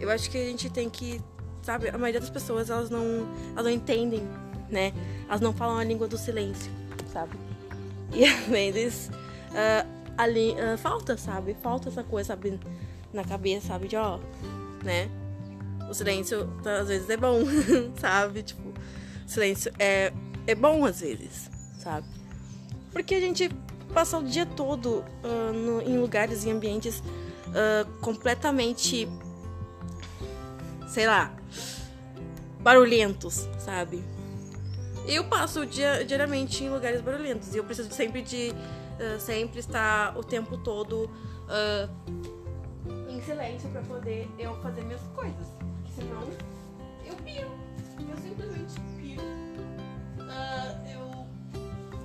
Eu 0.00 0.10
acho 0.10 0.30
que 0.30 0.38
a 0.38 0.44
gente 0.44 0.70
tem 0.70 0.88
que. 0.88 1.20
Sabe, 1.62 1.88
a 1.88 1.98
maioria 1.98 2.20
das 2.20 2.30
pessoas 2.30 2.70
elas 2.70 2.90
não, 2.90 3.28
elas 3.52 3.64
não 3.64 3.70
entendem, 3.70 4.22
né? 4.68 4.92
Elas 5.28 5.40
não 5.40 5.52
falam 5.52 5.78
a 5.78 5.84
língua 5.84 6.08
do 6.08 6.18
silêncio, 6.18 6.70
sabe? 7.12 7.36
E 8.12 8.24
às 8.26 8.46
vezes 8.46 9.10
uh, 9.50 9.86
uh, 10.18 10.78
falta, 10.78 11.16
sabe? 11.16 11.54
Falta 11.62 11.88
essa 11.88 12.02
coisa, 12.02 12.28
sabe? 12.28 12.58
Na 13.12 13.22
cabeça, 13.22 13.68
sabe? 13.68 13.86
De 13.86 13.94
ó, 13.96 14.18
né? 14.82 15.08
O 15.92 15.94
silêncio 15.94 16.48
às 16.80 16.88
vezes 16.88 17.10
é 17.10 17.18
bom, 17.18 17.40
sabe? 18.00 18.42
Tipo, 18.42 18.72
silêncio 19.26 19.70
é, 19.78 20.10
é 20.46 20.54
bom 20.54 20.86
às 20.86 21.00
vezes, 21.00 21.50
sabe? 21.78 22.06
Porque 22.90 23.14
a 23.14 23.20
gente 23.20 23.50
passa 23.92 24.16
o 24.16 24.22
dia 24.22 24.46
todo 24.46 25.04
uh, 25.22 25.52
no, 25.52 25.82
em 25.82 25.98
lugares 25.98 26.44
e 26.44 26.50
ambientes 26.50 27.02
completamente 28.00 29.06
sei 30.88 31.06
lá, 31.06 31.30
barulhentos, 32.60 33.46
sabe? 33.58 34.02
Eu 35.06 35.24
passo 35.24 35.66
dia, 35.66 36.02
diariamente 36.06 36.64
em 36.64 36.70
lugares 36.70 37.02
barulhentos 37.02 37.54
e 37.54 37.58
eu 37.58 37.64
preciso 37.64 37.92
sempre 37.92 38.22
de 38.22 38.50
uh, 38.50 39.20
sempre 39.20 39.58
estar 39.58 40.16
o 40.16 40.24
tempo 40.24 40.56
todo 40.56 41.04
uh, 41.04 43.10
em 43.10 43.20
silêncio 43.20 43.68
para 43.68 43.82
poder 43.82 44.26
eu 44.38 44.54
fazer 44.62 44.82
minhas 44.84 45.02
coisas. 45.14 45.71
Senão 45.94 46.22
eu 47.04 47.14
piro. 47.16 47.50
Eu 47.98 48.16
simplesmente 48.16 48.80
piro. 48.96 49.22
Uh, 50.18 50.72
eu 50.90 51.26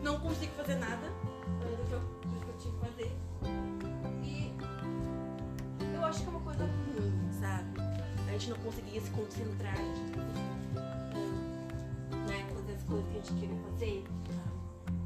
não 0.04 0.20
consigo 0.20 0.52
fazer 0.54 0.76
nada 0.76 1.08
do 1.08 1.88
que, 1.88 1.94
eu, 1.94 2.00
do 2.00 2.40
que 2.40 2.50
eu 2.50 2.58
tinha 2.58 2.74
que 2.74 2.80
fazer. 2.80 3.12
E 4.22 4.52
eu 5.96 6.06
acho 6.06 6.22
que 6.22 6.26
é 6.26 6.30
uma 6.30 6.42
coisa 6.42 6.64
ruim, 6.66 7.32
sabe? 7.40 7.80
A 8.28 8.32
gente 8.32 8.50
não 8.50 8.58
conseguia 8.58 9.02
se 9.02 9.10
concentrar, 9.12 9.74
a 9.74 9.78
gente 9.78 10.18
né, 12.28 12.46
fazer 12.54 12.74
as 12.74 12.84
coisas 12.84 13.08
que 13.08 13.18
a 13.18 13.22
gente 13.22 13.34
queria 13.40 13.58
fazer. 13.72 14.04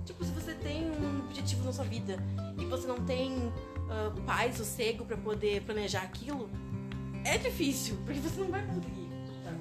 Tipo, 0.06 0.26
se 0.26 0.32
você 0.32 0.54
tem 0.56 0.90
um 0.90 1.20
objetivo 1.20 1.64
na 1.64 1.72
sua 1.72 1.86
vida 1.86 2.18
e 2.58 2.66
você 2.66 2.88
não 2.88 3.06
tem 3.06 3.38
uh, 3.38 4.22
paz, 4.26 4.58
sossego 4.58 5.06
para 5.06 5.16
poder 5.18 5.62
planejar 5.62 6.02
aquilo, 6.02 6.50
é 7.26 7.38
difícil, 7.38 7.98
porque 8.06 8.20
você 8.20 8.42
não 8.42 8.52
vai 8.52 8.66
conseguir. 8.66 9.10
Tá? 9.44 9.54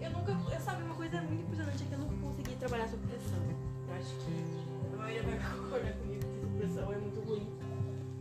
Eu 0.00 0.10
nunca, 0.10 0.32
eu 0.32 0.60
sabe, 0.60 0.82
uma 0.82 0.94
coisa 0.94 1.20
muito 1.22 1.42
impressionante 1.42 1.82
é 1.82 1.86
que 1.86 1.92
eu 1.92 1.98
nunca 1.98 2.16
consegui 2.16 2.56
trabalhar 2.56 2.88
sob 2.88 3.06
pressão. 3.06 3.42
Eu 3.88 3.94
acho 3.94 4.14
que 4.16 4.94
a 4.94 4.96
maioria 4.96 5.22
vai 5.22 5.38
concordar 5.58 5.92
comigo 5.94 6.22
que 6.22 6.58
pressão 6.58 6.92
é 6.92 6.98
muito 6.98 7.20
ruim, 7.20 7.48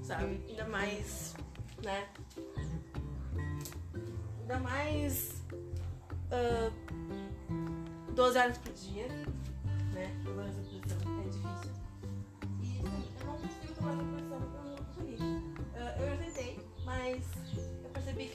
sabe? 0.02 0.42
Ainda 0.48 0.66
mais, 0.68 1.36
né? 1.84 2.08
Ainda 4.42 4.60
mais. 4.60 5.44
Uh, 6.32 6.96
12 8.16 8.38
horas 8.38 8.58
por 8.58 8.72
dia, 8.72 9.08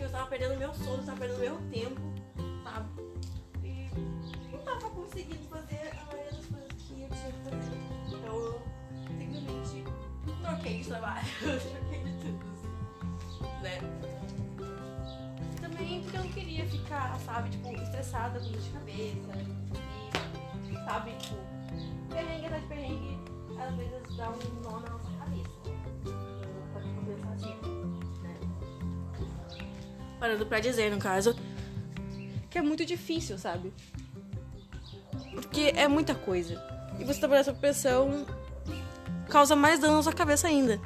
que 0.00 0.04
eu 0.04 0.06
estava 0.06 0.26
perdendo 0.28 0.56
meu 0.56 0.72
sono, 0.72 1.00
estava 1.00 1.18
perdendo 1.18 1.40
meu 1.40 1.58
tempo, 1.70 2.00
sabe? 2.64 2.88
E 3.62 3.90
não 4.50 4.58
estava 4.58 4.88
conseguindo 4.88 5.46
fazer 5.50 5.92
a 5.92 6.06
maioria 6.06 6.32
das 6.32 6.46
coisas 6.46 6.72
que 6.72 7.02
eu 7.02 7.08
tinha 7.08 7.08
que 7.08 7.50
fazer. 7.50 7.76
Então 8.08 8.34
eu 8.34 8.62
simplesmente 9.18 9.84
troquei 10.42 10.78
de 10.78 10.88
trabalho, 10.88 11.26
troquei 11.38 12.02
de 12.02 12.12
tudo, 12.18 12.46
assim, 12.48 13.62
né? 13.62 13.78
também 15.60 16.00
porque 16.00 16.16
eu 16.16 16.24
não 16.24 16.32
queria 16.32 16.66
ficar, 16.66 17.20
sabe, 17.20 17.50
tipo, 17.50 17.68
estressada 17.70 18.40
com 18.40 18.46
dor 18.46 18.58
de 18.58 18.70
cabeça. 18.70 19.32
E, 20.70 20.74
sabe, 20.86 21.12
tipo, 21.18 21.36
perrengue 22.08 22.46
atrás 22.46 22.62
de 22.62 22.68
perrengue, 22.68 23.18
às 23.60 23.74
vezes 23.76 24.16
dá 24.16 24.30
um 24.30 24.62
nó 24.62 24.80
na 24.80 24.88
nossa 24.88 25.09
Parando 30.20 30.46
pra 30.46 30.60
dizer, 30.60 30.90
no 30.90 30.98
caso, 30.98 31.34
que 32.50 32.58
é 32.58 32.62
muito 32.62 32.84
difícil, 32.84 33.38
sabe? 33.38 33.72
Porque 35.32 35.72
é 35.74 35.88
muita 35.88 36.14
coisa. 36.14 36.62
E 36.98 37.04
você 37.04 37.18
trabalhar 37.18 37.42
sob 37.42 37.58
pressão 37.58 38.26
causa 39.30 39.56
mais 39.56 39.80
dano 39.80 39.96
na 39.96 40.02
sua 40.02 40.12
cabeça 40.12 40.48
ainda. 40.48 40.78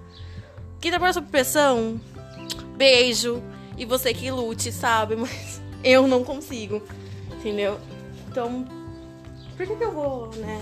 Quem 0.80 0.90
trabalha 0.90 1.12
sob 1.12 1.28
pressão, 1.28 2.00
beijo, 2.76 3.42
e 3.76 3.84
você 3.84 4.14
que 4.14 4.30
lute, 4.30 4.70
sabe? 4.70 5.16
Mas 5.16 5.60
eu 5.82 6.06
não 6.06 6.22
consigo, 6.22 6.82
entendeu? 7.32 7.80
Então, 8.28 8.64
por 9.56 9.66
que, 9.66 9.76
que 9.76 9.84
eu 9.84 9.92
vou, 9.92 10.30
né? 10.36 10.60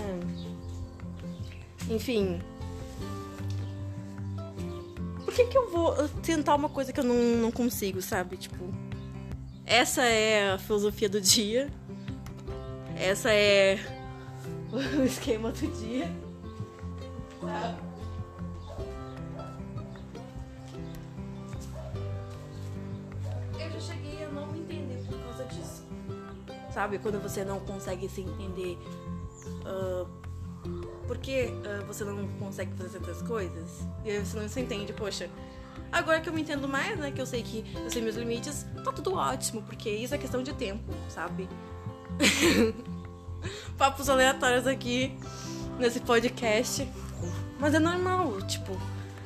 Enfim. 1.89 2.41
Por 5.33 5.37
que, 5.37 5.45
que 5.47 5.57
eu 5.57 5.67
vou 5.67 6.07
tentar 6.21 6.53
uma 6.53 6.69
coisa 6.69 6.93
que 6.93 6.99
eu 6.99 7.03
não, 7.03 7.15
não 7.15 7.51
consigo, 7.51 8.03
sabe? 8.03 8.37
Tipo, 8.37 8.71
essa 9.65 10.03
é 10.03 10.51
a 10.51 10.59
filosofia 10.59 11.09
do 11.09 11.19
dia. 11.19 11.73
Essa 12.95 13.33
é 13.33 13.79
o 14.71 15.01
esquema 15.01 15.51
do 15.51 15.67
dia. 15.79 16.07
Sabe? 17.41 17.81
sabe? 26.71 26.99
Quando 26.99 27.19
você 27.19 27.43
não 27.43 27.59
consegue 27.59 28.07
se 28.07 28.21
entender. 28.21 28.77
Uh, 29.65 30.92
por 31.07 31.17
que 31.17 31.45
uh, 31.45 31.85
você 31.85 32.03
não 32.03 32.27
consegue 32.39 32.71
fazer 32.75 32.89
certas 32.89 33.21
coisas? 33.21 33.87
E 34.03 34.11
aí 34.11 34.19
você 34.19 34.39
não 34.39 34.47
se 34.47 34.59
entende, 34.59 34.93
poxa. 34.93 35.29
Agora 35.91 36.19
que 36.21 36.27
eu 36.27 36.33
me 36.33 36.41
entendo 36.41 36.67
mais, 36.67 36.97
né? 36.97 37.11
Que 37.11 37.21
eu 37.21 37.25
sei 37.25 37.43
que 37.43 37.63
eu 37.75 37.89
sei 37.89 38.01
meus 38.01 38.15
limites, 38.15 38.65
tá 38.83 38.91
tudo 38.91 39.13
ótimo, 39.13 39.61
porque 39.61 39.89
isso 39.89 40.15
é 40.15 40.17
questão 40.17 40.41
de 40.41 40.53
tempo, 40.53 40.91
sabe? 41.07 41.47
papos 43.77 44.09
aleatórios 44.09 44.65
aqui 44.65 45.17
nesse 45.79 45.99
podcast. 45.99 46.87
Mas 47.59 47.73
é 47.73 47.79
normal, 47.79 48.41
tipo, 48.41 48.77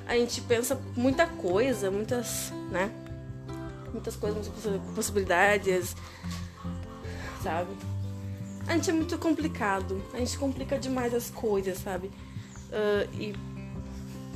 a 0.05 0.15
gente 0.15 0.41
pensa 0.41 0.79
muita 0.95 1.25
coisa, 1.25 1.89
muitas, 1.89 2.51
né? 2.69 2.91
Muitas 3.91 4.15
coisas, 4.15 4.47
muitas 4.47 4.93
possibilidades, 4.93 5.95
sabe? 7.41 7.71
A 8.67 8.73
gente 8.73 8.89
é 8.89 8.93
muito 8.93 9.17
complicado. 9.17 10.01
A 10.13 10.17
gente 10.17 10.37
complica 10.37 10.77
demais 10.77 11.13
as 11.13 11.29
coisas, 11.29 11.77
sabe? 11.77 12.07
Uh, 12.69 13.13
e 13.19 13.33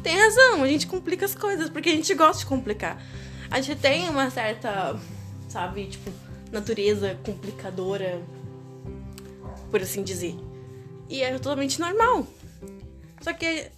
tem 0.02 0.18
razão, 0.18 0.64
a 0.64 0.68
gente 0.68 0.88
complica 0.88 1.26
as 1.26 1.36
coisas, 1.36 1.70
porque 1.70 1.90
a 1.90 1.96
gente 1.96 2.14
gosta 2.16 2.40
de 2.40 2.46
complicar. 2.46 3.02
A 3.52 3.60
gente 3.62 3.80
tem 3.80 4.10
uma 4.10 4.30
certa, 4.32 5.00
sabe, 5.48 5.88
tipo, 5.88 6.12
natureza 6.52 7.20
complicadora, 7.24 8.22
por 9.70 9.82
assim 9.82 10.04
dizer. 10.04 10.36
E 11.10 11.22
é 11.22 11.32
totalmente 11.34 11.80
normal. 11.80 12.26
Só 13.22 13.34
que 13.34 13.70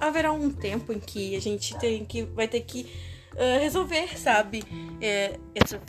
haverá 0.00 0.32
um 0.32 0.50
tempo 0.50 0.92
em 0.92 0.98
que 0.98 1.36
a 1.36 1.40
gente 1.40 1.78
tem 1.78 2.04
que 2.04 2.22
vai 2.22 2.48
ter 2.48 2.60
que 2.60 2.90
uh, 3.34 3.60
resolver, 3.60 4.18
sabe, 4.18 4.64
é, 5.00 5.38
essa 5.54 5.80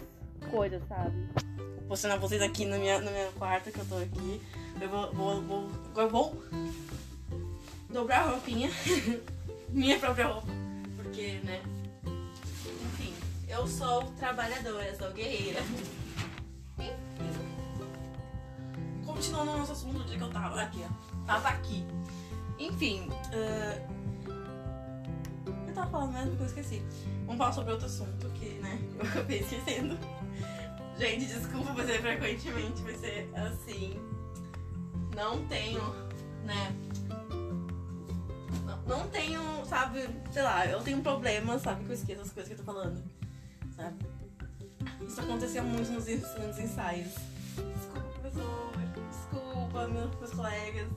coisa, 0.49 0.81
sabe? 0.87 1.50
Posicionar 1.91 2.19
vocês 2.21 2.41
aqui 2.41 2.63
na 2.63 2.77
minha, 2.77 3.01
na 3.01 3.11
minha 3.11 3.29
quarta 3.33 3.69
que 3.69 3.77
eu 3.77 3.85
tô 3.85 3.97
aqui. 3.97 4.41
Eu 4.79 4.87
vou, 4.87 5.11
vou, 5.11 5.41
vou, 5.41 5.69
eu 5.97 6.09
vou 6.09 6.41
dobrar 7.89 8.21
a 8.21 8.31
roupinha. 8.31 8.71
minha 9.67 9.99
própria 9.99 10.27
roupa. 10.27 10.47
Porque, 10.95 11.41
né? 11.43 11.61
Enfim, 12.85 13.13
eu 13.45 13.67
sou 13.67 14.03
trabalhadora, 14.17 14.97
sou 14.97 15.11
guerreira. 15.11 15.59
Enfim. 16.79 16.95
Continuando 19.05 19.51
o 19.51 19.57
nosso 19.57 19.73
assunto 19.73 19.99
do 19.99 20.05
dia 20.05 20.17
que 20.17 20.23
eu 20.23 20.31
tava 20.31 20.61
aqui, 20.61 20.85
ó. 20.85 21.25
Tava 21.25 21.49
aqui. 21.49 21.85
Enfim, 22.57 23.09
uh... 23.09 23.81
eu 25.67 25.73
tava 25.73 25.91
falando 25.91 26.13
mesmo 26.13 26.37
que 26.37 26.43
eu 26.43 26.47
esqueci. 26.47 26.81
Vamos 27.25 27.37
falar 27.37 27.51
sobre 27.51 27.73
outro 27.73 27.87
assunto 27.87 28.29
que, 28.29 28.45
né, 28.61 28.79
eu 28.97 29.05
acabei 29.05 29.39
esquecendo. 29.39 29.99
Gente, 30.97 31.25
desculpa, 31.25 31.73
mas 31.73 31.89
é 31.89 31.99
frequentemente 31.99 32.81
vai 32.81 32.95
ser 32.95 33.29
assim. 33.35 33.99
Não 35.15 35.45
tenho, 35.47 35.81
né? 36.45 36.73
não 38.91 39.07
tenho, 39.09 39.65
sabe, 39.65 40.07
sei 40.31 40.43
lá, 40.43 40.65
eu 40.65 40.81
tenho 40.81 40.97
um 40.97 41.03
problema, 41.03 41.57
sabe, 41.59 41.85
que 41.85 41.91
eu 41.91 41.95
esqueço 41.95 42.21
as 42.21 42.31
coisas 42.31 42.53
que 42.53 42.59
eu 42.59 42.65
tô 42.65 42.73
falando, 42.73 43.01
sabe? 43.75 43.95
Isso 45.07 45.21
acontecia 45.21 45.63
muito 45.63 45.91
nos, 45.91 46.07
nos 46.07 46.59
ensaios. 46.59 47.13
Desculpa, 47.55 48.09
professor, 48.19 48.71
desculpa, 49.09 49.87
meus, 49.87 50.13
meus 50.15 50.31
colegas. 50.31 50.89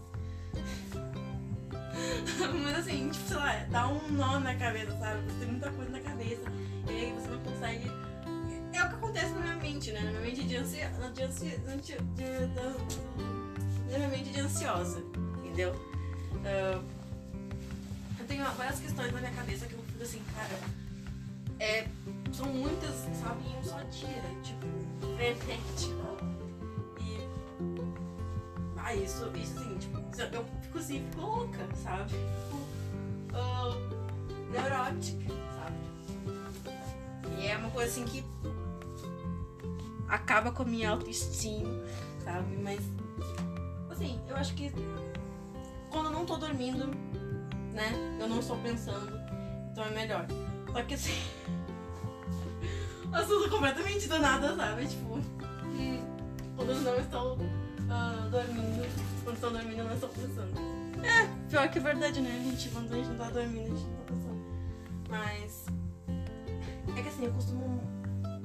Mas 2.63 2.79
assim, 2.79 3.11
tipo, 3.11 3.29
sei 3.29 3.37
lá, 3.37 3.65
dá 3.71 3.89
um 3.89 4.13
nó 4.13 4.41
na 4.41 4.55
cabeça, 4.57 4.91
sabe? 4.99 5.23
Você 5.27 5.39
tem 5.39 5.49
muita 5.49 5.71
coisa 5.71 5.91
na 5.91 6.01
cabeça 6.01 6.43
e 6.89 6.91
aí 6.91 7.13
você 7.13 7.29
não 7.29 7.41
consegue. 7.41 7.91
Acontece 9.15 9.33
na 9.35 9.41
minha 9.43 9.57
mente, 9.57 9.93
né? 9.93 10.01
Na 10.01 10.11
minha 10.11 10.23
mente 10.23 10.43
de 10.43 10.57
ansiosa. 10.57 11.11
De, 11.13 11.23
ansi... 11.23 11.45
de, 11.45 11.57
de, 11.87 12.25
na 13.93 13.99
minha 13.99 14.09
mente 14.09 14.31
de 14.31 14.41
ansiosa, 14.41 15.05
entendeu? 15.39 15.71
Uh, 15.73 16.83
eu 18.19 18.27
tenho 18.27 18.45
várias 18.55 18.81
questões 18.81 19.13
na 19.13 19.21
minha 19.21 19.31
cabeça 19.31 19.67
que 19.67 19.75
eu 19.75 19.83
fico 19.85 20.03
assim, 20.03 20.21
cara. 20.35 20.59
É, 21.61 21.87
são 22.33 22.47
muitas, 22.47 22.93
sabe, 23.23 23.49
em 23.49 23.57
um 23.57 23.63
só 23.63 23.79
dia. 23.85 24.21
Tipo, 24.43 24.67
frenético. 25.15 26.17
E. 27.01 27.29
Ah, 28.77 28.97
isso, 28.97 29.31
isso 29.37 29.61
assim, 29.61 29.79
tipo, 29.79 29.97
eu 30.33 30.45
fico 30.61 30.79
assim, 30.79 31.09
fico 31.09 31.21
louca, 31.21 31.69
sabe? 31.77 32.11
Fico 32.11 32.57
uh, 33.33 34.51
neurótica, 34.51 35.33
sabe? 35.55 35.77
E 37.39 37.47
é 37.47 37.57
uma 37.57 37.71
coisa 37.71 37.93
assim 37.93 38.05
que 38.07 38.25
acaba 40.09 40.53
com 40.53 40.63
a 40.63 40.67
minha 40.67 40.91
autoestima, 40.91 41.71
sabe? 42.23 42.57
Mas, 42.63 42.81
assim, 43.91 44.21
eu 44.29 44.37
acho 44.37 44.55
que 44.55 44.73
quando 45.91 46.07
eu 46.07 46.13
não 46.13 46.27
tô 46.27 46.37
dormindo, 46.37 46.87
né? 47.73 48.19
Eu 48.21 48.29
não 48.29 48.41
estou 48.41 48.57
pensando, 48.59 49.21
então 49.71 49.85
é 49.85 49.91
melhor. 49.91 50.27
Só 50.73 50.83
que 50.83 50.95
assim. 50.95 51.13
assunto 53.13 53.49
completamente 53.49 54.09
do 54.09 54.19
nada, 54.19 54.57
sabe? 54.57 54.87
Tipo, 54.87 55.21
quando 56.57 56.71
eu 56.71 56.81
não 56.81 56.99
estou 56.99 57.37
uh, 57.37 58.31
dormindo, 58.31 58.89
quando 59.23 59.37
estou 59.37 59.51
dormindo, 59.51 59.79
eu 59.79 59.85
não 59.85 59.95
estou 59.95 60.09
pensando. 60.09 60.75
É, 61.03 61.29
pior 61.49 61.69
que 61.69 61.79
é 61.79 61.83
verdade, 61.83 62.21
né, 62.21 62.31
gente? 62.45 62.71
Quando 62.71 62.93
a 62.93 62.97
gente 62.97 63.09
não 63.09 63.17
tá 63.17 63.31
dormindo, 63.31 63.67
a 63.67 63.77
gente 63.77 63.87
não 63.87 63.97
tá 63.97 64.05
pensando. 64.13 64.45
Mas. 65.09 65.67
É 66.97 67.03
que 67.03 67.09
assim, 67.09 67.25
eu 67.27 67.33
costumo 67.33 67.81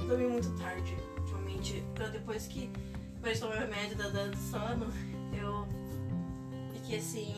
dormir 0.08 0.28
muito 0.28 0.50
tarde, 0.58 0.98
ultimamente. 1.60 1.84
Pra 1.94 2.08
depois 2.08 2.48
que 2.48 2.72
eu 3.22 3.40
tomei 3.40 3.58
o 3.58 3.60
remédio 3.60 3.98
da, 3.98 4.10
da, 4.10 4.28
do 4.28 4.38
sono, 4.38 4.88
eu 5.38 5.68
fiquei 6.74 7.00
assim 7.00 7.36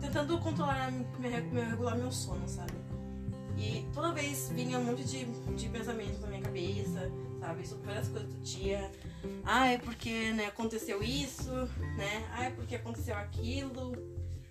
tentando 0.00 0.38
controlar, 0.38 0.92
regular 1.20 1.96
meu 1.96 2.12
sono, 2.12 2.48
sabe? 2.48 2.74
E 3.56 3.86
toda 3.92 4.12
vez 4.12 4.50
vinha 4.54 4.78
um 4.78 4.84
monte 4.84 5.02
de, 5.04 5.24
de 5.24 5.68
pensamentos 5.68 6.20
na 6.20 6.28
minha 6.28 6.42
cabeça, 6.42 7.10
sabe? 7.40 7.66
Sobre 7.66 7.86
várias 7.86 8.08
coisas 8.08 8.28
do 8.28 8.40
dia. 8.42 8.90
Ah, 9.44 9.66
é 9.66 9.78
porque 9.78 10.32
né, 10.32 10.46
aconteceu 10.46 11.02
isso, 11.02 11.50
né? 11.96 12.28
Ah, 12.32 12.44
é 12.44 12.50
porque 12.50 12.76
aconteceu 12.76 13.16
aquilo. 13.16 13.96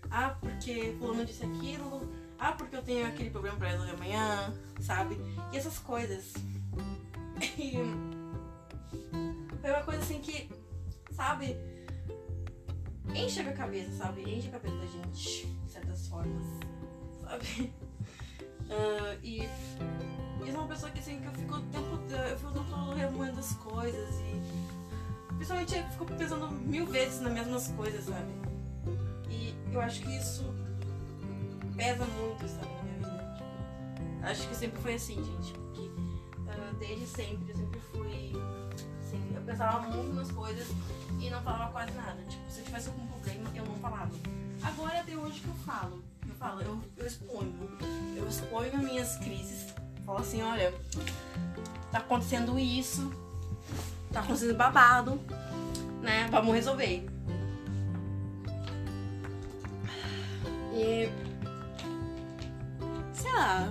Ah, 0.09 0.35
porque 0.39 0.95
fulano 0.97 1.23
disse 1.23 1.45
aquilo. 1.45 2.11
Ah, 2.39 2.51
porque 2.51 2.75
eu 2.75 2.81
tenho 2.81 3.07
aquele 3.07 3.29
problema 3.29 3.57
pra 3.57 3.69
resolver 3.69 3.91
amanhã, 3.91 4.53
sabe? 4.81 5.17
E 5.53 5.57
essas 5.57 5.77
coisas. 5.79 6.33
E 7.57 8.14
foi 9.65 9.73
uma 9.73 9.81
coisa 9.81 10.01
assim 10.03 10.21
que, 10.21 10.47
sabe? 11.11 11.57
enche 13.15 13.39
a 13.39 13.51
cabeça, 13.51 13.91
sabe? 13.93 14.21
Enche 14.21 14.49
a 14.49 14.51
cabeça 14.51 14.75
da 14.75 14.85
gente, 14.85 15.47
de 15.47 15.71
certas 15.71 16.07
formas, 16.07 16.45
sabe? 17.19 17.73
Uh, 18.65 19.17
e, 19.23 19.41
e 19.41 20.51
sou 20.51 20.61
uma 20.61 20.67
pessoa 20.67 20.91
que 20.91 20.99
assim, 20.99 21.19
que 21.19 21.25
eu 21.25 21.31
fico 21.31 21.55
o 21.55 21.61
tempo, 21.61 21.99
eu 22.11 22.37
fico 22.37 22.49
o 22.49 22.53
tempo 22.53 22.69
todo 22.69 22.93
remoendo 22.95 23.39
as 23.39 23.53
coisas 23.53 24.19
e 24.19 25.33
principalmente 25.33 25.75
eu 25.75 25.83
fico 25.89 26.05
pensando 26.13 26.47
mil 26.51 26.85
vezes 26.85 27.21
nas 27.21 27.33
mesmas 27.33 27.67
coisas, 27.69 28.05
sabe? 28.05 28.33
E 29.31 29.55
eu 29.73 29.81
acho 29.81 30.03
que 30.03 30.15
isso 30.15 30.43
pesa 31.75 32.05
muito, 32.05 32.47
sabe, 32.47 32.67
na 32.67 32.83
minha 32.83 32.97
vida. 32.97 33.33
Tipo, 33.35 34.25
acho 34.27 34.47
que 34.47 34.55
sempre 34.55 34.79
foi 34.79 34.93
assim, 34.93 35.15
gente, 35.15 35.53
porque 35.53 35.81
uh, 35.81 36.75
desde 36.77 37.07
sempre 37.07 37.51
eu 37.51 37.57
sempre 37.57 37.79
fui 37.79 38.05
eu 38.35 38.44
pensava 39.55 39.87
muito 39.87 40.13
nas 40.13 40.29
coisas 40.31 40.67
e 41.17 41.29
não 41.29 41.41
falava 41.41 41.71
quase 41.71 41.93
nada. 41.93 42.21
Tipo, 42.27 42.43
se 42.49 42.59
eu 42.59 42.65
tivesse 42.65 42.89
algum 42.89 43.07
problema, 43.07 43.49
eu 43.55 43.65
não 43.65 43.75
falava. 43.75 44.11
Agora 44.61 44.99
até 44.99 45.15
hoje 45.15 45.39
que 45.39 45.47
eu 45.47 45.55
falo. 45.65 46.03
Eu 46.27 46.35
falo, 46.35 46.61
eu, 46.61 46.77
eu 46.97 47.07
exponho. 47.07 47.53
Eu 48.17 48.27
exponho 48.27 48.77
minhas 48.79 49.15
crises. 49.17 49.73
Falo 50.05 50.19
assim, 50.19 50.41
olha, 50.41 50.73
tá 51.89 51.99
acontecendo 51.99 52.59
isso, 52.59 53.13
tá 54.11 54.19
acontecendo 54.19 54.55
babado, 54.55 55.19
né? 56.01 56.27
Vamos 56.29 56.53
resolver. 56.53 57.07
E. 60.73 61.09
Sei 63.13 63.33
lá. 63.33 63.69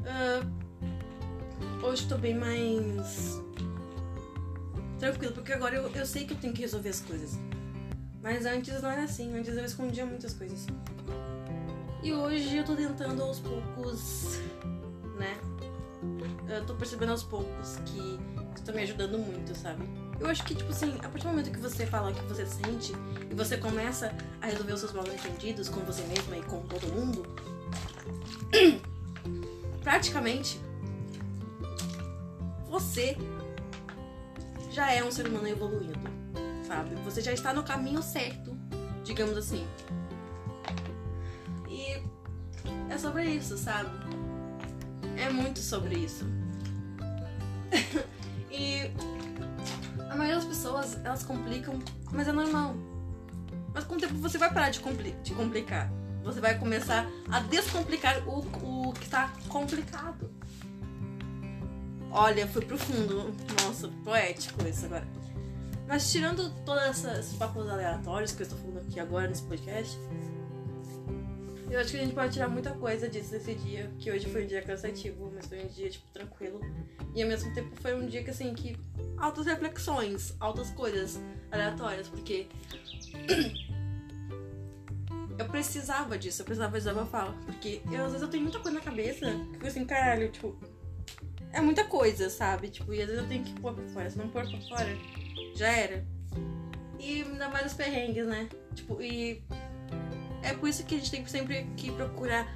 Uh, 0.00 1.86
hoje 1.86 2.08
tô 2.08 2.16
bem 2.16 2.34
mais 2.34 3.40
tranquilo, 5.00 5.32
porque 5.32 5.52
agora 5.52 5.74
eu, 5.74 5.90
eu 5.90 6.06
sei 6.06 6.24
que 6.24 6.34
eu 6.34 6.38
tenho 6.38 6.52
que 6.52 6.60
resolver 6.60 6.90
as 6.90 7.00
coisas. 7.00 7.38
Mas 8.22 8.44
antes 8.44 8.80
não 8.82 8.90
era 8.90 9.04
assim, 9.04 9.34
antes 9.36 9.56
eu 9.56 9.64
escondia 9.64 10.04
muitas 10.04 10.34
coisas. 10.34 10.66
E 12.02 12.12
hoje 12.12 12.56
eu 12.56 12.64
tô 12.64 12.76
tentando 12.76 13.22
aos 13.22 13.40
poucos, 13.40 14.38
né? 15.18 15.36
Eu 16.48 16.64
tô 16.66 16.74
percebendo 16.74 17.12
aos 17.12 17.22
poucos 17.22 17.76
que 17.86 18.18
isso 18.54 18.64
tá 18.64 18.72
me 18.72 18.82
ajudando 18.82 19.18
muito, 19.18 19.56
sabe? 19.56 19.88
Eu 20.18 20.26
acho 20.28 20.44
que, 20.44 20.54
tipo 20.54 20.70
assim, 20.70 20.94
a 20.98 21.08
partir 21.08 21.22
do 21.22 21.28
momento 21.28 21.50
que 21.50 21.58
você 21.58 21.86
fala 21.86 22.10
o 22.10 22.14
que 22.14 22.22
você 22.24 22.44
sente 22.44 22.92
e 23.30 23.34
você 23.34 23.56
começa 23.56 24.14
a 24.40 24.46
resolver 24.46 24.74
os 24.74 24.80
seus 24.80 24.92
mal 24.92 25.06
entendidos 25.06 25.70
com 25.70 25.80
você 25.80 26.02
mesma 26.02 26.36
e 26.36 26.42
com 26.42 26.60
todo 26.60 26.86
mundo, 26.92 27.22
praticamente 29.82 30.60
você 32.68 33.16
já 34.70 34.92
é 34.92 35.04
um 35.04 35.10
ser 35.10 35.26
humano 35.26 35.48
evoluído, 35.48 35.98
sabe? 36.66 36.94
Você 37.04 37.20
já 37.20 37.32
está 37.32 37.52
no 37.52 37.62
caminho 37.62 38.02
certo, 38.02 38.56
digamos 39.04 39.36
assim. 39.36 39.66
E 41.68 42.02
é 42.88 42.98
sobre 42.98 43.24
isso, 43.24 43.58
sabe? 43.58 43.90
É 45.16 45.28
muito 45.30 45.58
sobre 45.58 45.96
isso. 45.96 46.24
e 48.50 48.90
maioria 50.20 50.36
das 50.36 50.44
pessoas, 50.44 50.98
elas 51.02 51.22
complicam, 51.22 51.78
mas 52.12 52.28
é 52.28 52.32
normal. 52.32 52.74
Mas 53.72 53.84
com 53.84 53.94
o 53.94 53.98
tempo 53.98 54.14
você 54.16 54.36
vai 54.36 54.52
parar 54.52 54.68
de, 54.68 54.80
compli 54.80 55.12
de 55.22 55.32
complicar. 55.32 55.90
Você 56.22 56.40
vai 56.40 56.58
começar 56.58 57.06
a 57.30 57.40
descomplicar 57.40 58.22
o, 58.28 58.40
o 58.88 58.92
que 58.92 59.08
tá 59.08 59.32
complicado. 59.48 60.30
Olha, 62.10 62.46
foi 62.46 62.64
profundo. 62.64 63.34
Nossa, 63.62 63.88
poético 64.04 64.66
isso 64.66 64.86
agora. 64.86 65.06
Mas 65.86 66.10
tirando 66.10 66.50
todos 66.64 67.04
esses 67.04 67.34
papos 67.34 67.68
aleatórios 67.68 68.32
que 68.32 68.42
eu 68.42 68.44
estou 68.44 68.58
falando 68.58 68.78
aqui 68.78 69.00
agora 69.00 69.26
nesse 69.26 69.42
podcast, 69.42 69.98
eu 71.70 71.78
acho 71.78 71.92
que 71.92 71.98
a 71.98 72.00
gente 72.00 72.14
pode 72.14 72.32
tirar 72.32 72.48
muita 72.48 72.72
coisa 72.72 73.08
disso 73.08 73.30
desse 73.30 73.54
dia, 73.54 73.88
que 73.98 74.10
hoje 74.10 74.28
foi 74.28 74.42
um 74.42 74.46
dia 74.46 74.60
cansativo, 74.60 75.30
mas 75.32 75.46
foi 75.46 75.64
um 75.64 75.68
dia, 75.68 75.88
tipo, 75.88 76.04
tranquilo. 76.12 76.60
E 77.14 77.22
ao 77.22 77.28
mesmo 77.28 77.54
tempo 77.54 77.70
foi 77.80 77.94
um 77.94 78.08
dia 78.08 78.24
que, 78.24 78.30
assim, 78.30 78.52
que. 78.54 78.76
altas 79.16 79.46
reflexões, 79.46 80.34
altas 80.40 80.70
coisas 80.70 81.20
aleatórias, 81.50 82.08
porque. 82.08 82.48
eu 85.38 85.48
precisava 85.48 86.18
disso, 86.18 86.42
eu 86.42 86.46
precisava 86.46 86.76
desabafar. 86.76 87.32
Porque 87.46 87.80
eu, 87.90 88.04
às 88.04 88.12
vezes 88.12 88.22
eu 88.22 88.28
tenho 88.28 88.42
muita 88.42 88.58
coisa 88.58 88.76
na 88.76 88.84
cabeça, 88.84 89.26
que 89.58 89.64
eu 89.64 89.68
assim, 89.68 89.84
caralho, 89.84 90.28
tipo. 90.28 90.56
É 91.52 91.60
muita 91.60 91.84
coisa, 91.84 92.30
sabe? 92.30 92.68
Tipo, 92.68 92.94
e 92.94 93.00
às 93.00 93.08
vezes 93.08 93.22
eu 93.22 93.28
tenho 93.28 93.44
que 93.44 93.58
pôr 93.60 93.74
pra 93.74 93.84
fora. 93.88 94.10
Se 94.10 94.18
não 94.18 94.28
pôr 94.28 94.48
pra 94.48 94.60
fora, 94.62 94.96
já 95.54 95.68
era. 95.68 96.04
E 96.98 97.22
ainda 97.22 97.48
mais 97.48 97.66
os 97.66 97.74
perrengues, 97.74 98.26
né? 98.26 98.48
Tipo, 98.74 99.00
e 99.02 99.42
é 100.42 100.52
por 100.52 100.68
isso 100.68 100.84
que 100.84 100.94
a 100.94 100.98
gente 100.98 101.10
tem 101.10 101.26
sempre 101.26 101.66
que 101.76 101.90
procurar 101.90 102.46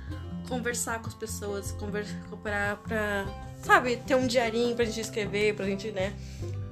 conversar 0.48 1.00
com 1.00 1.08
as 1.08 1.14
pessoas, 1.14 1.72
conversar 1.72 2.14
pra, 2.42 2.76
pra, 2.76 3.26
sabe, 3.62 3.96
ter 3.96 4.14
um 4.14 4.26
diarinho 4.26 4.76
pra 4.76 4.84
gente 4.84 5.00
escrever, 5.00 5.54
pra 5.54 5.64
gente, 5.66 5.90
né, 5.90 6.12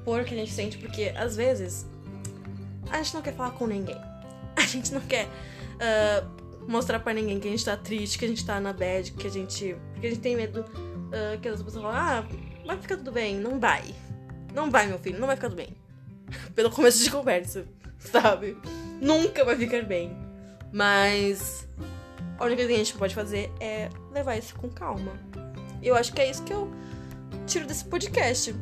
pôr 0.04 0.20
o 0.20 0.24
que 0.24 0.34
a 0.34 0.36
gente 0.36 0.52
sente, 0.52 0.78
porque 0.78 1.12
às 1.16 1.36
vezes 1.36 1.86
a 2.90 2.98
gente 2.98 3.14
não 3.14 3.22
quer 3.22 3.34
falar 3.34 3.52
com 3.52 3.66
ninguém. 3.66 3.96
A 4.54 4.66
gente 4.66 4.92
não 4.92 5.00
quer 5.00 5.26
uh, 5.26 6.68
mostrar 6.68 7.00
pra 7.00 7.14
ninguém 7.14 7.40
que 7.40 7.48
a 7.48 7.50
gente 7.50 7.64
tá 7.64 7.74
triste, 7.74 8.18
que 8.18 8.26
a 8.26 8.28
gente 8.28 8.44
tá 8.44 8.60
na 8.60 8.70
bad, 8.70 9.10
que 9.12 9.26
a 9.26 9.30
gente. 9.30 9.74
Porque 9.94 10.06
a 10.06 10.10
gente 10.10 10.20
tem 10.20 10.36
medo 10.36 10.62
uh, 11.12 11.40
que 11.40 11.48
as 11.48 11.62
pessoas 11.62 11.84
falem, 11.84 11.98
ah, 11.98 12.24
vai 12.66 12.78
ficar 12.78 12.96
tudo 12.96 13.12
bem. 13.12 13.36
Não 13.36 13.60
vai. 13.60 13.94
Não 14.54 14.70
vai, 14.70 14.86
meu 14.86 14.98
filho, 14.98 15.18
não 15.18 15.26
vai 15.26 15.36
ficar 15.36 15.48
tudo 15.48 15.58
bem. 15.58 15.76
Pelo 16.54 16.70
começo 16.70 17.02
de 17.04 17.10
conversa, 17.10 17.66
sabe? 17.98 18.56
Nunca 19.00 19.44
vai 19.44 19.56
ficar 19.56 19.82
bem. 19.82 20.16
Mas 20.72 21.68
a 22.38 22.44
única 22.44 22.56
coisa 22.56 22.68
que 22.68 22.74
a 22.74 22.78
gente 22.84 22.94
pode 22.94 23.14
fazer 23.14 23.52
é 23.60 23.88
levar 24.12 24.36
isso 24.36 24.54
com 24.56 24.68
calma. 24.68 25.12
Eu 25.82 25.94
acho 25.94 26.12
que 26.12 26.20
é 26.20 26.30
isso 26.30 26.42
que 26.44 26.52
eu 26.52 26.70
tiro 27.46 27.66
desse 27.66 27.84
podcast. 27.84 28.54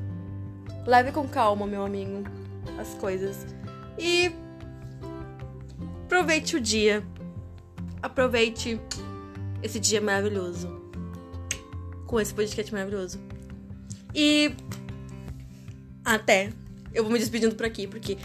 Leve 0.86 1.12
com 1.12 1.28
calma, 1.28 1.66
meu 1.66 1.84
amigo, 1.84 2.24
as 2.78 2.94
coisas. 2.94 3.46
E 3.98 4.32
aproveite 6.04 6.56
o 6.56 6.60
dia. 6.60 7.04
Aproveite 8.02 8.80
esse 9.62 9.78
dia 9.78 10.00
maravilhoso. 10.00 10.79
Com 12.10 12.20
esse 12.20 12.34
podcast 12.34 12.72
maravilhoso. 12.72 13.20
E 14.12 14.52
até. 16.04 16.52
Eu 16.92 17.04
vou 17.04 17.12
me 17.12 17.20
despedindo 17.20 17.54
por 17.54 17.64
aqui, 17.64 17.86
porque 17.86 18.18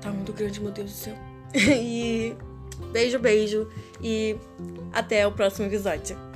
tá 0.00 0.10
muito 0.10 0.32
grande, 0.32 0.60
meu 0.60 0.72
Deus 0.72 0.90
do 0.90 0.96
céu. 0.96 1.14
e 1.54 2.34
Beijo, 2.92 3.18
beijo 3.18 3.68
e 4.02 4.36
até 4.92 5.26
o 5.26 5.32
próximo 5.32 5.66
episódio. 5.66 6.29